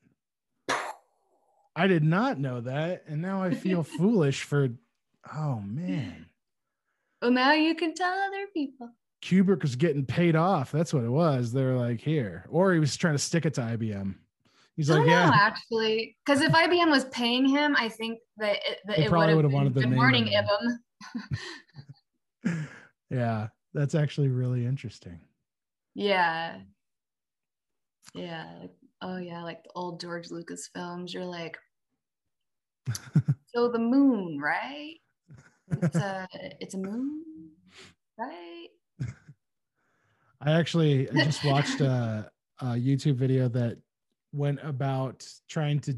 [1.76, 4.70] I did not know that, and now I feel foolish for.
[5.34, 6.28] Oh man.
[7.22, 8.92] Well, now you can tell other people.
[9.24, 10.72] Kubrick was getting paid off.
[10.72, 11.52] That's what it was.
[11.52, 14.14] They were like, here, or he was trying to stick it to IBM.
[14.76, 18.78] He's like, yeah, know, actually, because if IBM was paying him, I think that it,
[18.86, 20.78] that it would have wanted the good morning, IBM.
[23.10, 25.20] yeah, that's actually really interesting.
[25.96, 26.60] Yeah.
[28.14, 28.46] Yeah.
[28.62, 28.72] Like,
[29.02, 31.14] oh yeah, like the old George Lucas films.
[31.14, 31.58] You're like,
[33.54, 34.96] so the moon, right?
[35.70, 36.28] It's a
[36.60, 37.24] it's a moon,
[38.18, 38.68] right?
[40.42, 42.30] I actually I just watched a,
[42.62, 43.78] a YouTube video that
[44.32, 45.98] went about trying to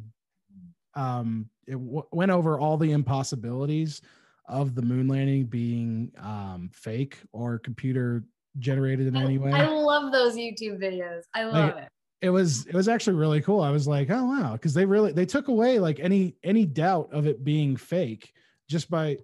[0.95, 4.01] um it w- went over all the impossibilities
[4.49, 8.23] of the moon landing being um, fake or computer
[8.57, 9.51] generated in any way.
[9.51, 11.21] I love those YouTube videos.
[11.33, 11.89] I love like, it.
[12.21, 13.61] It was it was actually really cool.
[13.61, 17.09] I was like, oh wow, because they really they took away like any any doubt
[17.13, 18.33] of it being fake
[18.67, 19.17] just by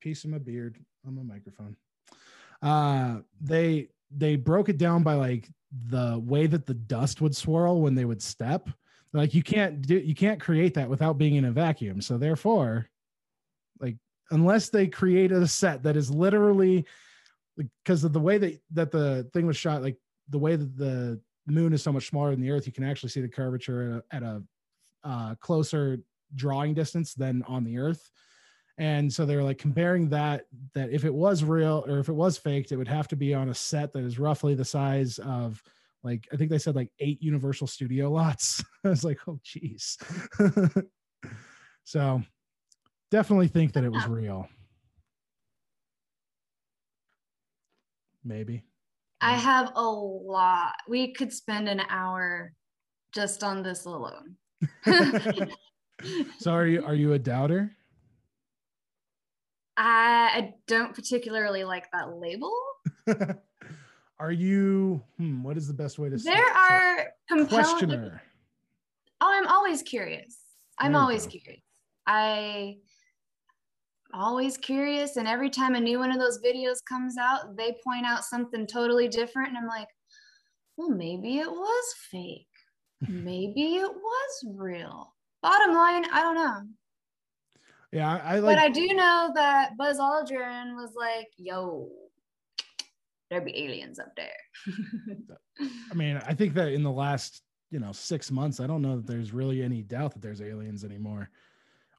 [0.00, 1.76] piece of my beard on my microphone.
[2.60, 5.48] Uh they they broke it down by like
[5.88, 8.68] the way that the dust would swirl when they would step.
[9.14, 12.02] Like you can't do you can't create that without being in a vacuum.
[12.02, 12.88] So therefore,
[13.80, 13.96] like
[14.30, 16.84] unless they created a set that is literally
[17.56, 19.96] because of the way that that the thing was shot like
[20.28, 23.08] the way that the moon is so much smaller than the earth you can actually
[23.08, 24.42] see the curvature at a, at a
[25.04, 25.98] uh, closer
[26.34, 28.10] drawing distance than on the earth.
[28.76, 32.38] And so they're like comparing that that if it was real or if it was
[32.38, 35.60] faked it would have to be on a set that is roughly the size of
[36.04, 38.62] like i think they said like eight universal studio lots.
[38.84, 39.98] I was like oh geez
[41.84, 42.22] so
[43.10, 44.48] definitely think that it was real.
[48.24, 48.64] Maybe.
[49.20, 50.74] I have a lot.
[50.88, 52.52] We could spend an hour
[53.12, 54.36] just on this alone.
[56.38, 57.74] so are you are you a doubter?
[59.76, 62.52] I, I don't particularly like that label.
[64.20, 68.22] are you hmm, what is the best way to say There are compelling questioner.
[69.20, 70.36] Oh, I'm always curious.
[70.78, 71.30] I'm always go.
[71.30, 71.62] curious.
[72.06, 72.76] I
[74.14, 78.06] always curious and every time a new one of those videos comes out they point
[78.06, 79.88] out something totally different and i'm like
[80.76, 82.46] well maybe it was fake.
[83.08, 85.14] Maybe it was real.
[85.42, 86.62] Bottom line i don't know.
[87.92, 91.88] Yeah i, I like but i do know that buzz aldrin was like yo
[93.30, 95.68] there'd be aliens up there.
[95.90, 98.96] I mean i think that in the last you know six months i don't know
[98.96, 101.30] that there's really any doubt that there's aliens anymore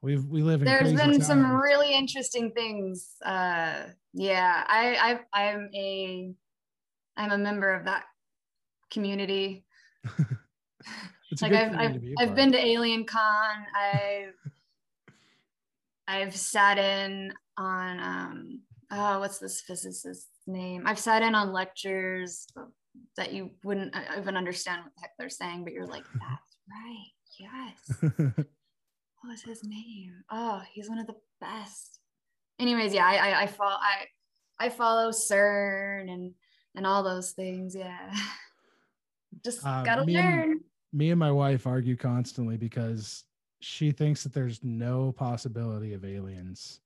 [0.02, 0.66] We've we live in.
[0.66, 1.28] There's been times.
[1.28, 3.16] some really interesting things.
[3.24, 3.84] Uh,
[4.14, 6.34] yeah, I I I'm a
[7.18, 8.06] I'm a member of that
[8.90, 9.66] community.
[11.32, 13.66] It's like I've I've, I've been to Alien Con.
[13.76, 14.34] I've
[16.08, 18.60] I've sat in on um
[18.92, 20.84] oh what's this physicist's name?
[20.86, 22.48] I've sat in on lectures
[23.16, 27.12] that you wouldn't even understand what the heck they're saying, but you're like, that's right.
[27.38, 28.46] Yes.
[29.22, 30.24] What was his name?
[30.30, 32.00] Oh, he's one of the best.
[32.60, 34.06] Anyways, yeah, I I, I follow I
[34.60, 36.34] I follow CERN and
[36.76, 37.76] and all those things.
[37.76, 38.14] Yeah,
[39.44, 40.52] just uh, gotta me learn.
[40.52, 40.60] And,
[40.92, 43.24] me and my wife argue constantly because
[43.60, 46.80] she thinks that there's no possibility of aliens,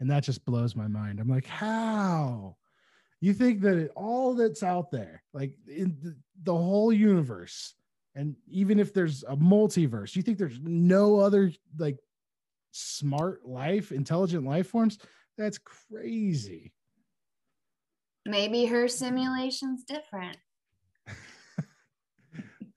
[0.00, 1.20] And that just blows my mind.
[1.20, 2.56] I'm like, how?
[3.20, 7.74] You think that it, all that's out there, like in the, the whole universe,
[8.18, 11.98] and even if there's a multiverse, you think there's no other like
[12.72, 14.98] smart life, intelligent life forms?
[15.38, 16.72] That's crazy.
[18.26, 20.36] Maybe her simulation's different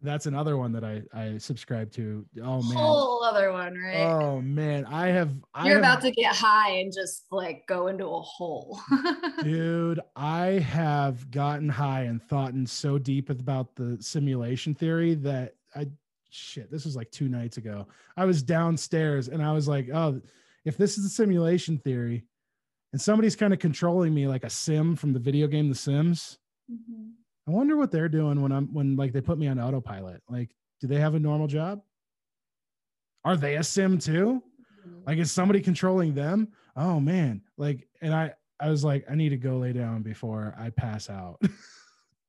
[0.01, 2.25] that's another one that I I subscribe to.
[2.41, 4.01] Oh man, whole other one, right?
[4.01, 5.31] Oh man, I have.
[5.63, 8.79] You're I about to get high and just like go into a hole.
[9.43, 15.55] dude, I have gotten high and thought in so deep about the simulation theory that
[15.75, 15.87] I
[16.29, 16.71] shit.
[16.71, 17.87] This was like two nights ago.
[18.17, 20.19] I was downstairs and I was like, oh,
[20.65, 22.23] if this is the simulation theory,
[22.91, 26.39] and somebody's kind of controlling me like a sim from the video game The Sims.
[26.71, 27.20] Mm-hmm
[27.51, 30.21] I wonder what they're doing when I'm when like they put me on autopilot.
[30.29, 31.81] Like, do they have a normal job?
[33.25, 34.41] Are they a sim too?
[34.87, 34.99] Mm-hmm.
[35.05, 36.47] Like, is somebody controlling them?
[36.77, 37.41] Oh man.
[37.57, 41.09] Like, and I I was like, I need to go lay down before I pass
[41.09, 41.41] out.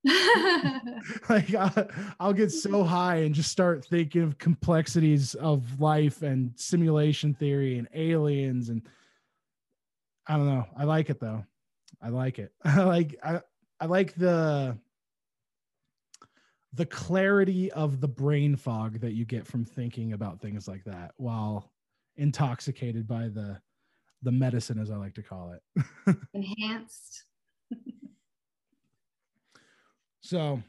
[1.29, 1.87] like I,
[2.18, 7.79] I'll get so high and just start thinking of complexities of life and simulation theory
[7.79, 8.83] and aliens and
[10.27, 10.66] I don't know.
[10.77, 11.45] I like it though.
[12.01, 12.51] I like it.
[12.64, 13.43] I like I
[13.79, 14.77] I like the
[16.75, 21.12] the clarity of the brain fog that you get from thinking about things like that
[21.16, 21.70] while
[22.16, 23.61] intoxicated by the
[24.23, 26.16] the medicine as i like to call it.
[26.35, 27.25] Enhanced.
[30.20, 30.62] So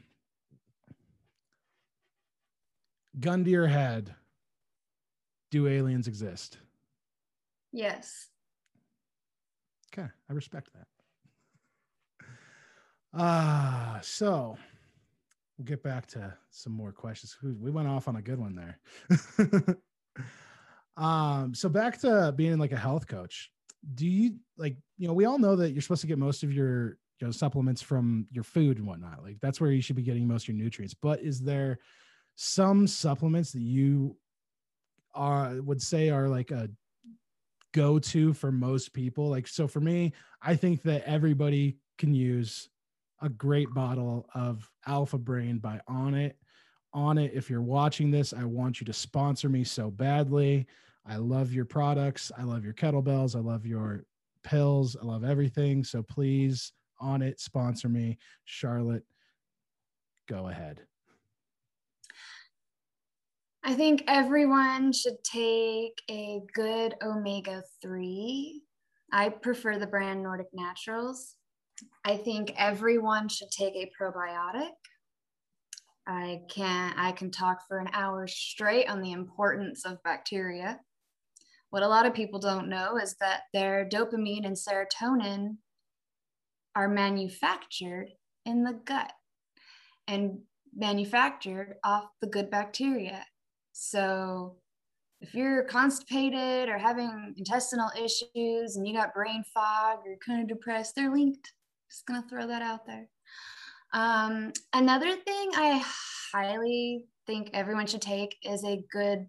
[3.20, 4.14] gun to your head
[5.50, 6.58] do aliens exist?
[7.72, 8.28] Yes.
[9.96, 10.86] Okay i respect that.
[13.14, 14.58] Ah uh, so
[15.56, 17.36] we'll get back to some more questions.
[17.42, 19.78] We went off on a good one there.
[20.96, 23.50] um, so back to being like a health coach.
[23.94, 26.52] Do you like, you know, we all know that you're supposed to get most of
[26.52, 29.22] your you know supplements from your food and whatnot.
[29.22, 30.94] Like that's where you should be getting most of your nutrients.
[30.94, 31.78] But is there
[32.36, 34.16] some supplements that you
[35.14, 36.68] are would say are like a
[37.72, 39.28] go-to for most people?
[39.28, 42.68] Like so for me, I think that everybody can use
[43.24, 46.34] a great bottle of Alpha Brain by Onnit.
[46.92, 50.66] On it, if you're watching this, I want you to sponsor me so badly.
[51.06, 52.30] I love your products.
[52.36, 53.34] I love your kettlebells.
[53.34, 54.04] I love your
[54.42, 54.94] pills.
[55.00, 55.84] I love everything.
[55.84, 56.72] So please,
[57.02, 58.18] Onnit, sponsor me.
[58.44, 59.04] Charlotte,
[60.28, 60.82] go ahead.
[63.64, 68.60] I think everyone should take a good omega 3.
[69.10, 71.36] I prefer the brand Nordic Naturals.
[72.04, 74.70] I think everyone should take a probiotic.
[76.06, 80.80] I can I can talk for an hour straight on the importance of bacteria.
[81.70, 85.56] What a lot of people don't know is that their dopamine and serotonin
[86.76, 88.10] are manufactured
[88.44, 89.12] in the gut
[90.06, 90.40] and
[90.76, 93.24] manufactured off the good bacteria.
[93.72, 94.56] So
[95.20, 100.48] if you're constipated or having intestinal issues and you got brain fog or kind of
[100.48, 101.52] depressed, they're linked.
[101.90, 103.08] Just gonna throw that out there.
[103.92, 105.82] Um, another thing I
[106.32, 109.26] highly think everyone should take is a good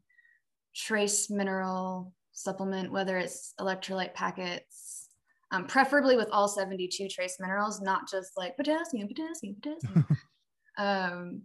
[0.76, 5.10] trace mineral supplement, whether it's electrolyte packets,
[5.52, 10.08] um, preferably with all 72 trace minerals, not just like potassium, potassium, potassium.
[10.78, 11.42] um,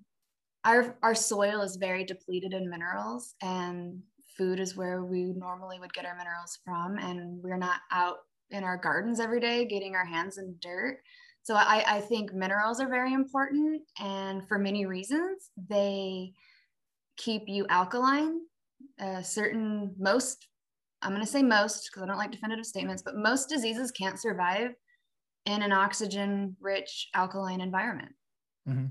[0.65, 4.01] our, our soil is very depleted in minerals, and
[4.37, 6.99] food is where we normally would get our minerals from.
[6.99, 8.19] And we're not out
[8.51, 10.99] in our gardens every day, getting our hands in dirt.
[11.43, 13.83] So I, I think minerals are very important.
[13.99, 16.33] And for many reasons, they
[17.17, 18.41] keep you alkaline.
[19.01, 20.49] Uh, certain, most,
[21.03, 24.21] I'm going to say most because I don't like definitive statements, but most diseases can't
[24.21, 24.73] survive
[25.47, 28.13] in an oxygen rich alkaline environment.
[28.69, 28.87] Mm-hmm.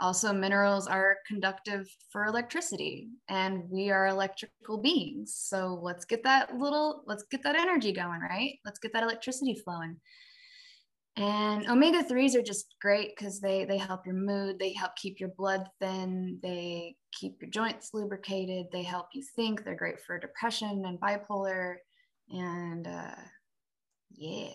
[0.00, 5.34] Also, minerals are conductive for electricity, and we are electrical beings.
[5.36, 8.58] So let's get that little, let's get that energy going, right?
[8.64, 9.96] Let's get that electricity flowing.
[11.16, 15.20] And omega 3s are just great because they, they help your mood, they help keep
[15.20, 20.18] your blood thin, they keep your joints lubricated, they help you think, they're great for
[20.18, 21.74] depression and bipolar.
[22.30, 23.16] And uh,
[24.12, 24.54] yeah.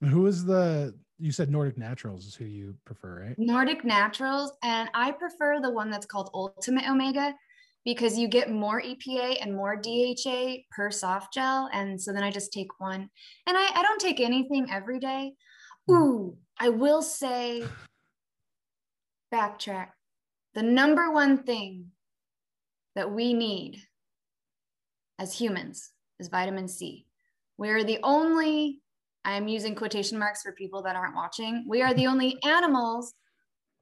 [0.00, 3.38] Who is the you said Nordic Naturals is who you prefer, right?
[3.38, 7.32] Nordic Naturals, and I prefer the one that's called Ultimate Omega
[7.84, 11.68] because you get more EPA and more DHA per soft gel.
[11.72, 13.08] And so then I just take one.
[13.46, 15.34] And I, I don't take anything every day.
[15.88, 15.94] Hmm.
[15.94, 17.64] Ooh, I will say,
[19.34, 19.88] backtrack.
[20.54, 21.92] The number one thing
[22.96, 23.80] that we need
[25.20, 27.06] as humans is vitamin C.
[27.58, 28.81] We are the only,
[29.24, 31.64] I'm using quotation marks for people that aren't watching.
[31.68, 33.14] We are the only animals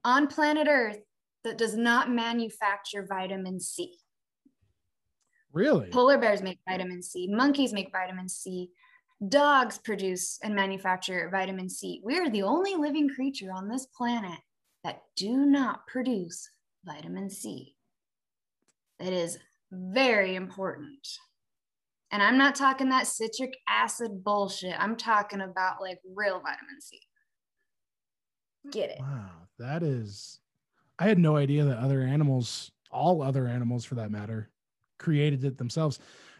[0.04, 0.98] on planet Earth
[1.44, 3.94] that does not manufacture vitamin C.
[5.52, 5.88] Really?
[5.90, 8.70] Polar bears make vitamin C, monkeys make vitamin C,
[9.28, 12.00] dogs produce and manufacture vitamin C.
[12.04, 14.38] We are the only living creature on this planet
[14.84, 16.48] that do not produce
[16.84, 17.74] vitamin C.
[18.98, 19.38] It is
[19.72, 21.06] very important.
[22.12, 24.74] And I'm not talking that citric acid bullshit.
[24.78, 27.00] I'm talking about like real vitamin C.
[28.70, 29.00] Get it?
[29.00, 30.40] Wow, that is.
[30.98, 34.50] I had no idea that other animals, all other animals for that matter,
[34.98, 35.98] created it themselves.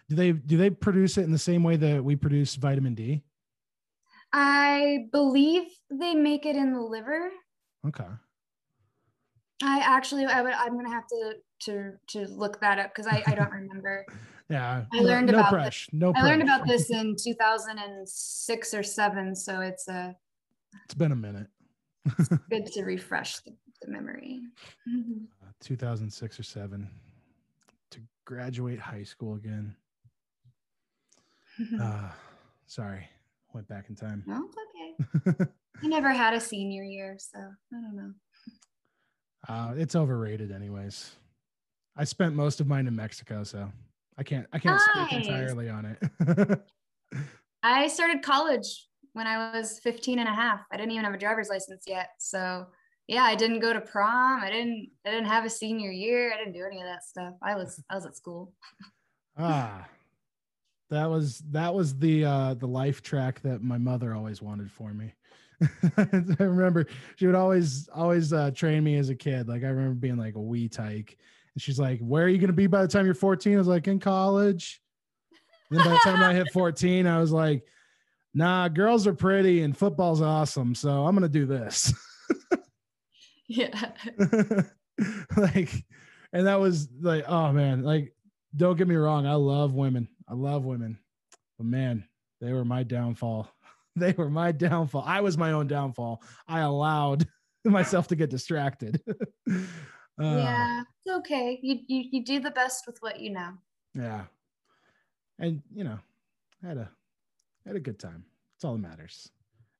[0.08, 3.22] Do they do they produce it in the same way that we produce vitamin D?
[4.32, 7.30] I believe they make it in the liver.
[7.86, 8.04] Okay.
[9.62, 13.22] I actually I would I'm gonna have to to to look that up because I,
[13.26, 14.04] I don't remember.
[14.50, 14.84] Yeah.
[14.92, 15.88] I learned no, about press, this.
[15.92, 20.14] No I learned about this in 2006 or seven, so it's a
[20.84, 21.46] It's been a minute.
[22.50, 24.40] good to refresh the, the memory.
[24.88, 25.26] Mhm.
[25.42, 26.88] Uh, 2006 or seven
[27.90, 29.74] to graduate high school again.
[31.80, 32.08] Uh,
[32.66, 33.06] sorry,
[33.52, 34.24] went back in time.
[34.26, 35.44] no, it's okay.
[35.82, 38.12] I never had a senior year, so I don't know.
[39.48, 41.16] uh, it's overrated, anyways.
[41.96, 43.70] I spent most of mine in Mexico, so
[44.20, 46.60] I can't I can't speak entirely on it.
[47.62, 50.60] I started college when I was 15 and a half.
[50.70, 52.10] I didn't even have a driver's license yet.
[52.18, 52.66] So
[53.08, 54.42] yeah, I didn't go to prom.
[54.42, 56.34] I didn't I didn't have a senior year.
[56.34, 57.32] I didn't do any of that stuff.
[57.42, 58.52] I was I was at school.
[59.38, 59.88] ah,
[60.90, 64.92] that was that was the uh, the life track that my mother always wanted for
[64.92, 65.14] me.
[65.96, 69.48] I remember she would always always uh, train me as a kid.
[69.48, 71.16] Like I remember being like a wee tyke,
[71.54, 73.58] and she's like, "Where are you going to be by the time you're 14?" I
[73.58, 74.80] was like, "In college."
[75.70, 77.64] And then by the time I hit 14, I was like,
[78.34, 81.92] "Nah, girls are pretty and football's awesome, so I'm going to do this."
[83.50, 83.90] Yeah.
[85.36, 85.84] like,
[86.32, 88.14] and that was like, oh man, like,
[88.54, 91.00] don't get me wrong, I love women, I love women,
[91.58, 92.04] but man,
[92.40, 93.52] they were my downfall.
[93.96, 95.02] They were my downfall.
[95.04, 96.22] I was my own downfall.
[96.46, 97.26] I allowed
[97.64, 99.02] myself to get distracted.
[100.20, 100.82] Uh, yeah.
[101.04, 101.58] It's okay.
[101.62, 103.52] You, you you do the best with what you know.
[103.94, 104.24] yeah,
[105.38, 105.98] and you know,
[106.62, 106.90] I had a
[107.64, 108.24] I had a good time.
[108.56, 109.30] It's all that matters.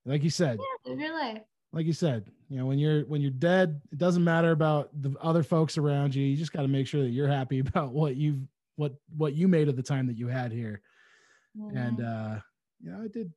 [0.05, 1.41] Like you said, Yeah, live your life.
[1.73, 5.15] like you said, you know, when you're when you're dead, it doesn't matter about the
[5.21, 6.23] other folks around you.
[6.25, 8.39] You just got to make sure that you're happy about what you've
[8.77, 10.81] what what you made of the time that you had here.
[11.69, 12.37] And Mhm.
[12.37, 12.39] uh
[12.81, 13.31] you know, I did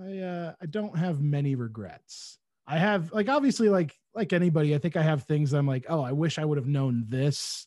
[0.00, 2.38] I uh I don't have many regrets.
[2.66, 6.00] I have like obviously like like anybody, I think I have things I'm like, "Oh,
[6.00, 7.66] I wish I would have known this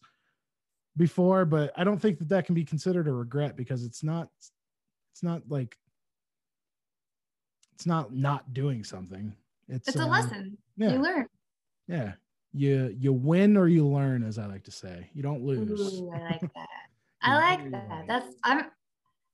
[0.98, 4.30] before," but I don't think that that can be considered a regret because it's not
[5.14, 5.78] it's not like
[7.76, 9.34] it's not not doing something.
[9.70, 10.58] It's it's a um, lesson.
[10.76, 10.94] Yeah.
[10.94, 11.28] You learn.
[11.88, 12.14] Yeah.
[12.54, 15.10] You you win or you learn, as I like to say.
[15.14, 15.80] You don't lose.
[15.80, 16.68] Ooh, I like that.
[17.22, 18.06] I like that.
[18.08, 18.66] That's I'm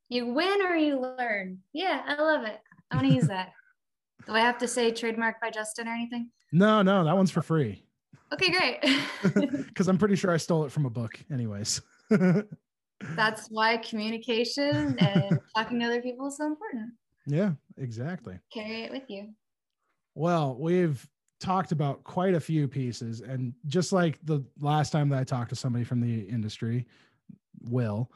[0.09, 1.59] you win or you learn.
[1.73, 2.59] Yeah, I love it.
[2.91, 3.51] I'm gonna use that.
[4.25, 6.29] Do I have to say trademark by Justin or anything?
[6.51, 7.83] No, no, that one's for free.
[8.33, 8.79] Okay, great.
[9.67, 11.81] Because I'm pretty sure I stole it from a book, anyways.
[12.09, 16.91] That's why communication and talking to other people is so important.
[17.27, 18.39] yeah, exactly.
[18.53, 19.29] Carry it with you.
[20.15, 21.05] Well, we've
[21.41, 25.49] talked about quite a few pieces, and just like the last time that I talked
[25.49, 26.87] to somebody from the industry,
[27.63, 28.09] Will,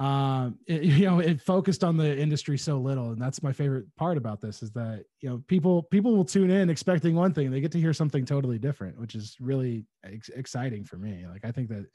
[0.00, 3.84] um, it, you know, it focused on the industry so little, and that's my favorite
[3.96, 7.46] part about this is that you know people people will tune in expecting one thing,
[7.46, 11.26] and they get to hear something totally different, which is really ex- exciting for me.
[11.30, 11.86] Like I think that,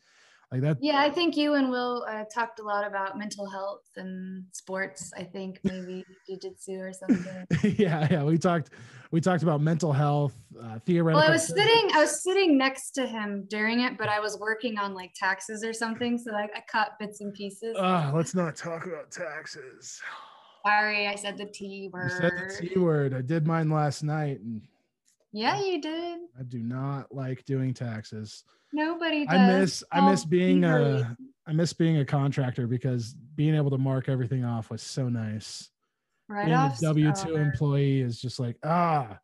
[0.52, 3.84] like that, Yeah, I think you and Will uh, talked a lot about mental health
[3.96, 5.12] and sports.
[5.18, 7.46] I think maybe jujitsu or something.
[7.78, 8.24] yeah, yeah.
[8.24, 8.70] We talked
[9.12, 11.22] we talked about mental health, uh, theoretical.
[11.22, 14.38] Well, I was sitting, I was sitting next to him during it, but I was
[14.40, 17.76] working on like taxes or something, so like I caught bits and pieces.
[17.80, 20.02] Ah, let's not talk about taxes.
[20.66, 22.12] Sorry, I said the T You word.
[22.12, 23.14] said the T word.
[23.14, 24.62] I did mine last night, and
[25.36, 26.20] Yeah, you did.
[26.40, 28.46] I do not like doing taxes.
[28.72, 29.36] Nobody does.
[29.36, 33.70] I miss I miss Oh, being a I miss being a contractor because being able
[33.72, 35.70] to mark everything off was so nice.
[36.30, 36.80] right being a off.
[36.80, 39.20] W two employee is just like ah,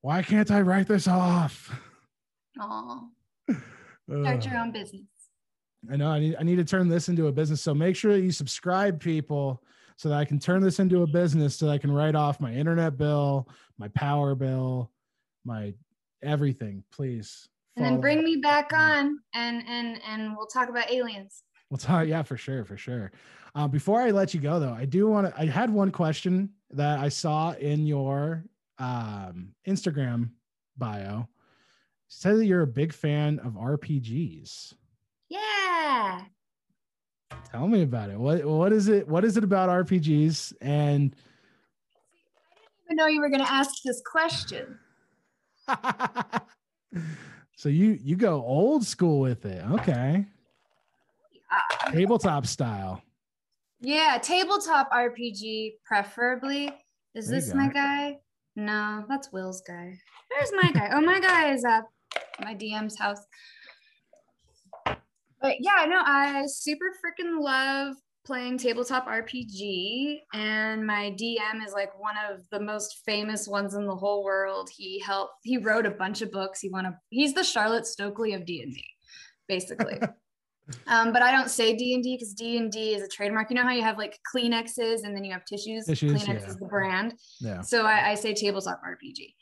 [0.00, 1.70] why can't I write this off?
[2.58, 3.10] Oh,
[4.08, 5.04] start your own business.
[5.92, 7.60] I know I need I need to turn this into a business.
[7.60, 9.62] So make sure that you subscribe, people,
[9.98, 12.40] so that I can turn this into a business so that I can write off
[12.40, 14.90] my internet bill, my power bill,
[15.46, 15.74] my
[16.22, 16.82] everything.
[16.92, 17.48] Please.
[17.76, 21.42] And then bring me back on, and and and we'll talk about aliens.
[21.70, 22.06] We'll talk.
[22.06, 23.12] Yeah, for sure, for sure.
[23.54, 25.40] Uh, before I let you go, though, I do want to.
[25.40, 28.44] I had one question that I saw in your
[28.78, 30.30] um, Instagram
[30.76, 31.28] bio.
[32.08, 34.72] Said that you're a big fan of RPGs.
[35.28, 36.22] Yeah.
[37.50, 38.18] Tell me about it.
[38.18, 39.06] What what is it?
[39.06, 40.54] What is it about RPGs?
[40.60, 41.14] And
[41.92, 44.78] I didn't even know you were going to ask this question.
[47.56, 49.64] so you you go old school with it.
[49.72, 50.24] Okay.
[51.50, 53.02] Uh, Tabletop style.
[53.80, 56.72] yeah, tabletop RPG, preferably.
[57.14, 58.18] Is There this my guy?
[58.56, 59.98] No, that's Will's guy.
[60.30, 60.90] Where's my guy?
[60.92, 61.84] Oh, my guy is at
[62.42, 63.20] my DM's house.
[65.40, 67.94] But yeah, no, I super freaking love
[68.26, 73.86] playing tabletop RPG, and my DM is like one of the most famous ones in
[73.86, 74.68] the whole world.
[74.76, 75.34] He helped.
[75.44, 76.60] He wrote a bunch of books.
[76.60, 76.98] He won a.
[77.10, 78.84] He's the Charlotte Stokely of D and D,
[79.48, 80.00] basically.
[80.88, 83.48] um, but I don't say D and D because D and D is a trademark.
[83.48, 85.86] You know how you have like Kleenexes and then you have tissues.
[85.86, 86.48] Tissues, Kleenex yeah.
[86.48, 87.14] is the brand.
[87.40, 87.60] Yeah.
[87.62, 89.34] So I, I say tabletop RPG.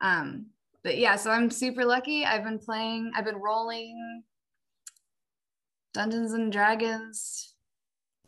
[0.00, 0.46] Um,
[0.84, 2.24] but yeah, so I'm super lucky.
[2.24, 4.22] I've been playing, I've been rolling
[5.92, 7.54] Dungeons and Dragons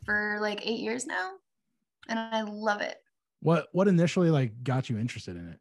[0.05, 1.31] for like eight years now.
[2.07, 2.97] And I love it.
[3.41, 5.59] What what initially like got you interested in it?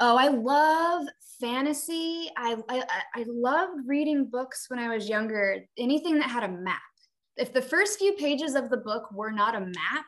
[0.00, 1.06] Oh, I love
[1.40, 2.30] fantasy.
[2.36, 2.84] I, I
[3.14, 5.58] I- loved reading books when I was younger.
[5.78, 6.80] Anything that had a map.
[7.36, 10.06] If the first few pages of the book were not a map,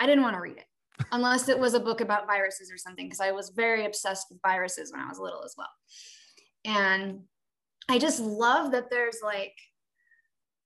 [0.00, 0.64] I didn't want to read it,
[1.12, 3.06] unless it was a book about viruses or something.
[3.06, 5.68] Because I was very obsessed with viruses when I was little as well.
[6.64, 7.20] And
[7.88, 9.54] I just love that there's like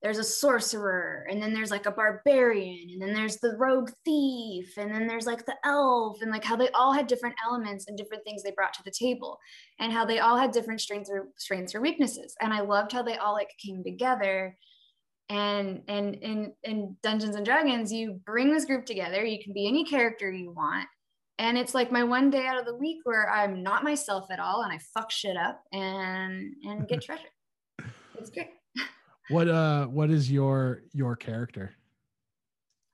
[0.02, 4.72] there's a sorcerer and then there's like a barbarian and then there's the rogue thief
[4.76, 7.98] and then there's like the elf and like how they all had different elements and
[7.98, 9.38] different things they brought to the table
[9.80, 13.02] and how they all had different strengths or strengths or weaknesses and i loved how
[13.02, 14.56] they all like came together
[15.30, 19.66] and and in in dungeons and dragons you bring this group together you can be
[19.66, 20.86] any character you want
[21.40, 24.38] and it's like my one day out of the week where i'm not myself at
[24.38, 27.28] all and i fuck shit up and and get treasure.
[28.18, 28.57] It's great
[29.30, 31.72] What uh what is your your character?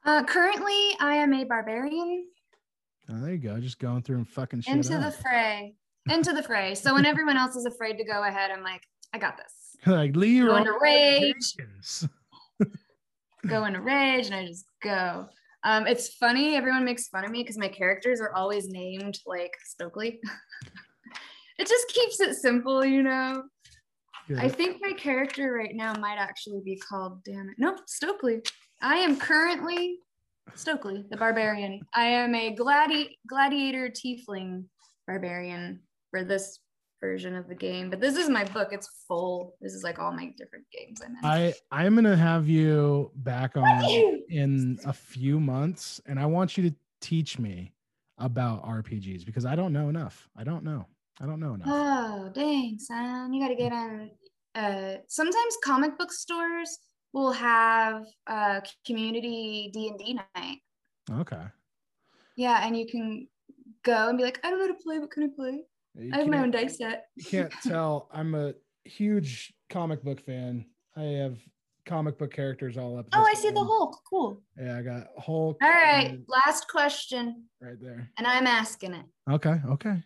[0.05, 2.27] Uh, currently, I am a barbarian
[3.11, 3.61] Oh, there you go.
[3.61, 5.75] Just going through and fucking shit into the fray,
[6.09, 6.75] into the fray.
[6.75, 8.83] So when everyone else is afraid to go ahead, I'm like,
[9.13, 9.77] I got this.
[9.87, 11.57] like Go into rage.
[13.47, 15.27] Go into rage, and I just go.
[15.65, 16.57] Um, it's funny.
[16.57, 20.19] Everyone makes fun of me because my characters are always named like Stokely.
[21.59, 23.43] it just keeps it simple, you know.
[24.29, 24.39] Good.
[24.39, 27.23] I think my character right now might actually be called.
[27.25, 28.41] Damn it, nope, Stokely.
[28.81, 29.99] I am currently
[30.55, 31.81] Stokely, the barbarian.
[31.95, 34.65] I am a gladi- gladiator tiefling
[35.07, 35.81] barbarian
[36.11, 36.61] for this
[37.01, 37.91] version of the game.
[37.91, 38.69] But this is my book.
[38.71, 39.57] It's full.
[39.61, 41.25] This is like all my different games I'm in.
[41.25, 43.85] I I'm gonna have you back on
[44.29, 47.73] in a few months, and I want you to teach me
[48.19, 50.29] about RPGs because I don't know enough.
[50.37, 50.87] I don't know.
[51.21, 51.69] I don't know enough.
[51.71, 53.33] Oh, dang, son.
[53.33, 54.11] You got to get on.
[54.55, 56.79] Uh, sometimes comic book stores
[57.13, 60.59] will have uh, community D&D night.
[61.11, 61.43] Okay.
[62.37, 63.29] Yeah, and you can
[63.85, 64.99] go and be like, I don't know how to play.
[64.99, 65.61] What can I play?
[65.97, 67.05] You I have my own dice set.
[67.15, 68.09] You can't tell.
[68.13, 68.55] I'm a
[68.85, 70.67] huge comic book fan.
[70.97, 71.39] I have
[71.87, 73.07] comic book characters all up.
[73.13, 73.63] Oh, I see the.
[73.63, 73.97] Hulk.
[74.11, 74.43] Cool.
[74.61, 75.59] Yeah, I got Hulk.
[75.63, 78.11] All right, and- last question, right there.
[78.19, 79.07] and I'm asking it.
[79.31, 80.03] Okay, okay.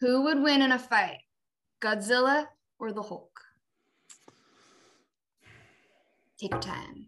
[0.00, 1.18] Who would win in a fight,
[1.80, 2.46] Godzilla
[2.78, 3.30] or the Hulk?
[6.38, 7.06] Take your time.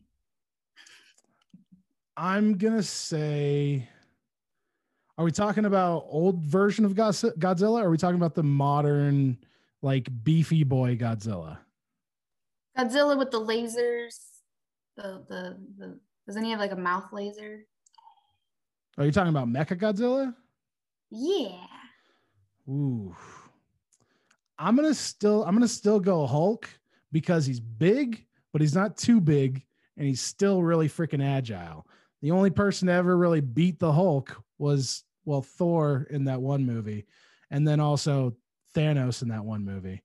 [2.16, 3.88] I'm gonna say.
[5.18, 7.82] Are we talking about old version of Godzilla?
[7.82, 9.36] Are we talking about the modern,
[9.82, 11.58] like beefy boy Godzilla?
[12.78, 14.16] Godzilla with the lasers.
[14.96, 16.00] The the the.
[16.26, 17.66] Doesn't he have like a mouth laser?
[18.96, 20.34] Are you talking about Mecha Godzilla?
[21.10, 21.66] Yeah.
[22.68, 23.14] Ooh.
[24.58, 26.68] I'm gonna still I'm gonna still go Hulk
[27.12, 29.64] because he's big, but he's not too big,
[29.96, 31.86] and he's still really freaking agile.
[32.22, 36.66] The only person to ever really beat the Hulk was well Thor in that one
[36.66, 37.06] movie,
[37.50, 38.36] and then also
[38.74, 40.02] Thanos in that one movie.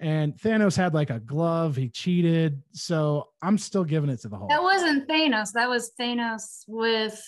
[0.00, 2.60] And Thanos had like a glove, he cheated.
[2.72, 4.50] So I'm still giving it to the Hulk.
[4.50, 5.52] That wasn't Thanos.
[5.52, 7.22] That was Thanos with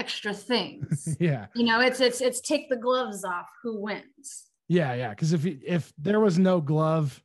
[0.00, 1.16] extra things.
[1.20, 1.46] yeah.
[1.54, 3.46] you know, it's it's it's take the gloves off.
[3.62, 4.46] Who wins?
[4.68, 5.10] Yeah, yeah.
[5.10, 7.22] Because if if there was no glove,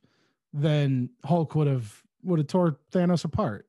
[0.52, 3.66] then Hulk would have would have tore Thanos apart.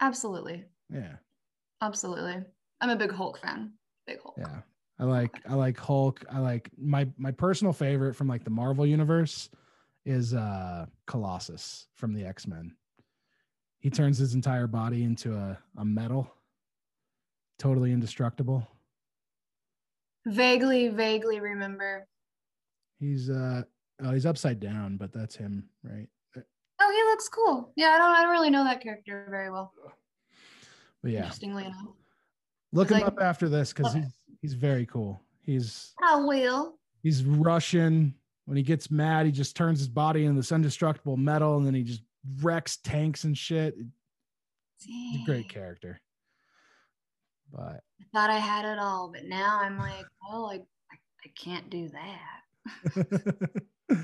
[0.00, 1.14] Absolutely, Yeah,
[1.80, 2.42] absolutely.
[2.80, 3.72] I'm a big Hulk fan.
[4.06, 4.34] Big Hulk.
[4.38, 4.60] yeah.
[4.98, 6.24] I like I like Hulk.
[6.30, 9.48] I like my my personal favorite from like the Marvel universe
[10.04, 12.74] is uh Colossus from the X Men.
[13.78, 16.30] he turns his entire body into a, a metal,
[17.58, 18.66] totally indestructible.
[20.26, 22.06] Vaguely, vaguely remember.
[22.98, 23.62] He's uh
[24.02, 26.08] oh, he's upside down, but that's him, right?
[26.80, 27.72] Oh, he looks cool.
[27.76, 29.72] Yeah, I don't I don't really know that character very well.
[31.02, 31.76] But yeah, Interestingly enough.
[32.72, 35.20] look him like- up after this because he's he's very cool.
[35.42, 36.78] He's I will.
[37.02, 38.14] he's Russian.
[38.46, 41.74] When he gets mad, he just turns his body into this indestructible metal, and then
[41.74, 42.02] he just
[42.42, 43.74] wrecks tanks and shit.
[44.78, 46.00] He's a great character.
[47.52, 51.28] But I thought I had it all, but now I'm like, oh, I, I, I
[51.36, 53.46] can't do that.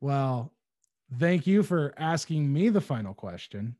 [0.00, 0.52] well,
[1.18, 3.76] thank you for asking me the final question.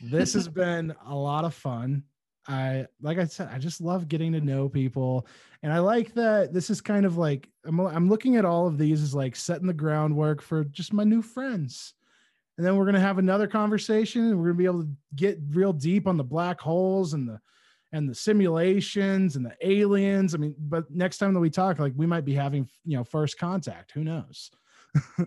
[0.00, 2.04] This has been a lot of fun.
[2.48, 5.26] I like I said, I just love getting to know people,
[5.62, 8.78] and I like that this is kind of like I'm I'm looking at all of
[8.78, 11.94] these as like setting the groundwork for just my new friends.
[12.56, 15.72] And then we're gonna have another conversation, and we're gonna be able to get real
[15.72, 17.40] deep on the black holes and the
[17.92, 20.34] and the simulations and the aliens.
[20.34, 23.04] I mean, but next time that we talk, like we might be having you know
[23.04, 23.92] first contact.
[23.92, 24.50] Who knows?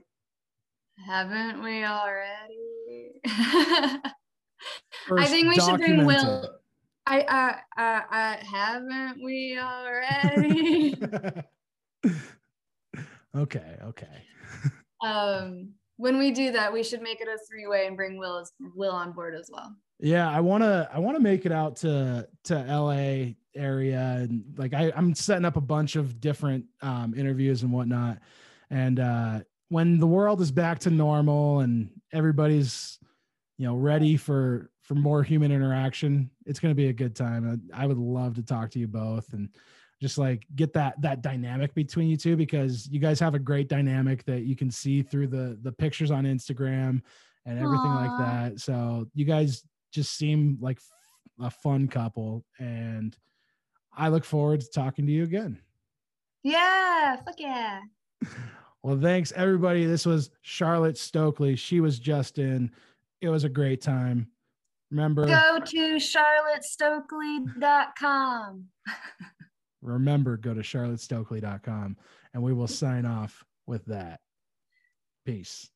[1.06, 3.20] Haven't we already?
[5.12, 6.50] I think we should bring Will.
[7.06, 10.96] I, I, I, I haven't we already?
[13.36, 14.24] okay, okay.
[15.06, 18.54] um, when we do that, we should make it a three-way and bring Will as,
[18.74, 19.76] Will on board as well.
[20.00, 24.44] Yeah, I want to I want to make it out to to LA area and
[24.58, 28.20] like I I'm setting up a bunch of different um interviews and whatnot.
[28.70, 29.40] And uh
[29.70, 33.00] when the world is back to normal and everybody's
[33.58, 37.62] you know ready for for more human interaction, it's going to be a good time.
[37.74, 39.50] I, I would love to talk to you both and
[40.02, 43.70] just like get that that dynamic between you two because you guys have a great
[43.70, 47.02] dynamic that you can see through the the pictures on Instagram
[47.46, 48.06] and everything Aw.
[48.06, 48.60] like that.
[48.60, 49.64] So you guys
[49.94, 50.80] just seem like
[51.40, 53.16] a fun couple and
[53.96, 55.60] I look forward to talking to you again.
[56.44, 57.82] Yeah, fuck yeah.
[58.84, 59.86] Well, thanks everybody.
[59.86, 61.56] This was Charlotte Stokely.
[61.56, 62.70] She was just in.
[63.22, 64.28] It was a great time.
[64.92, 68.66] Remember, Go to charlottestokely.com.
[69.82, 71.96] remember, go to charlottestokely.com
[72.34, 74.20] and we will sign off with that.
[75.26, 75.70] Peace.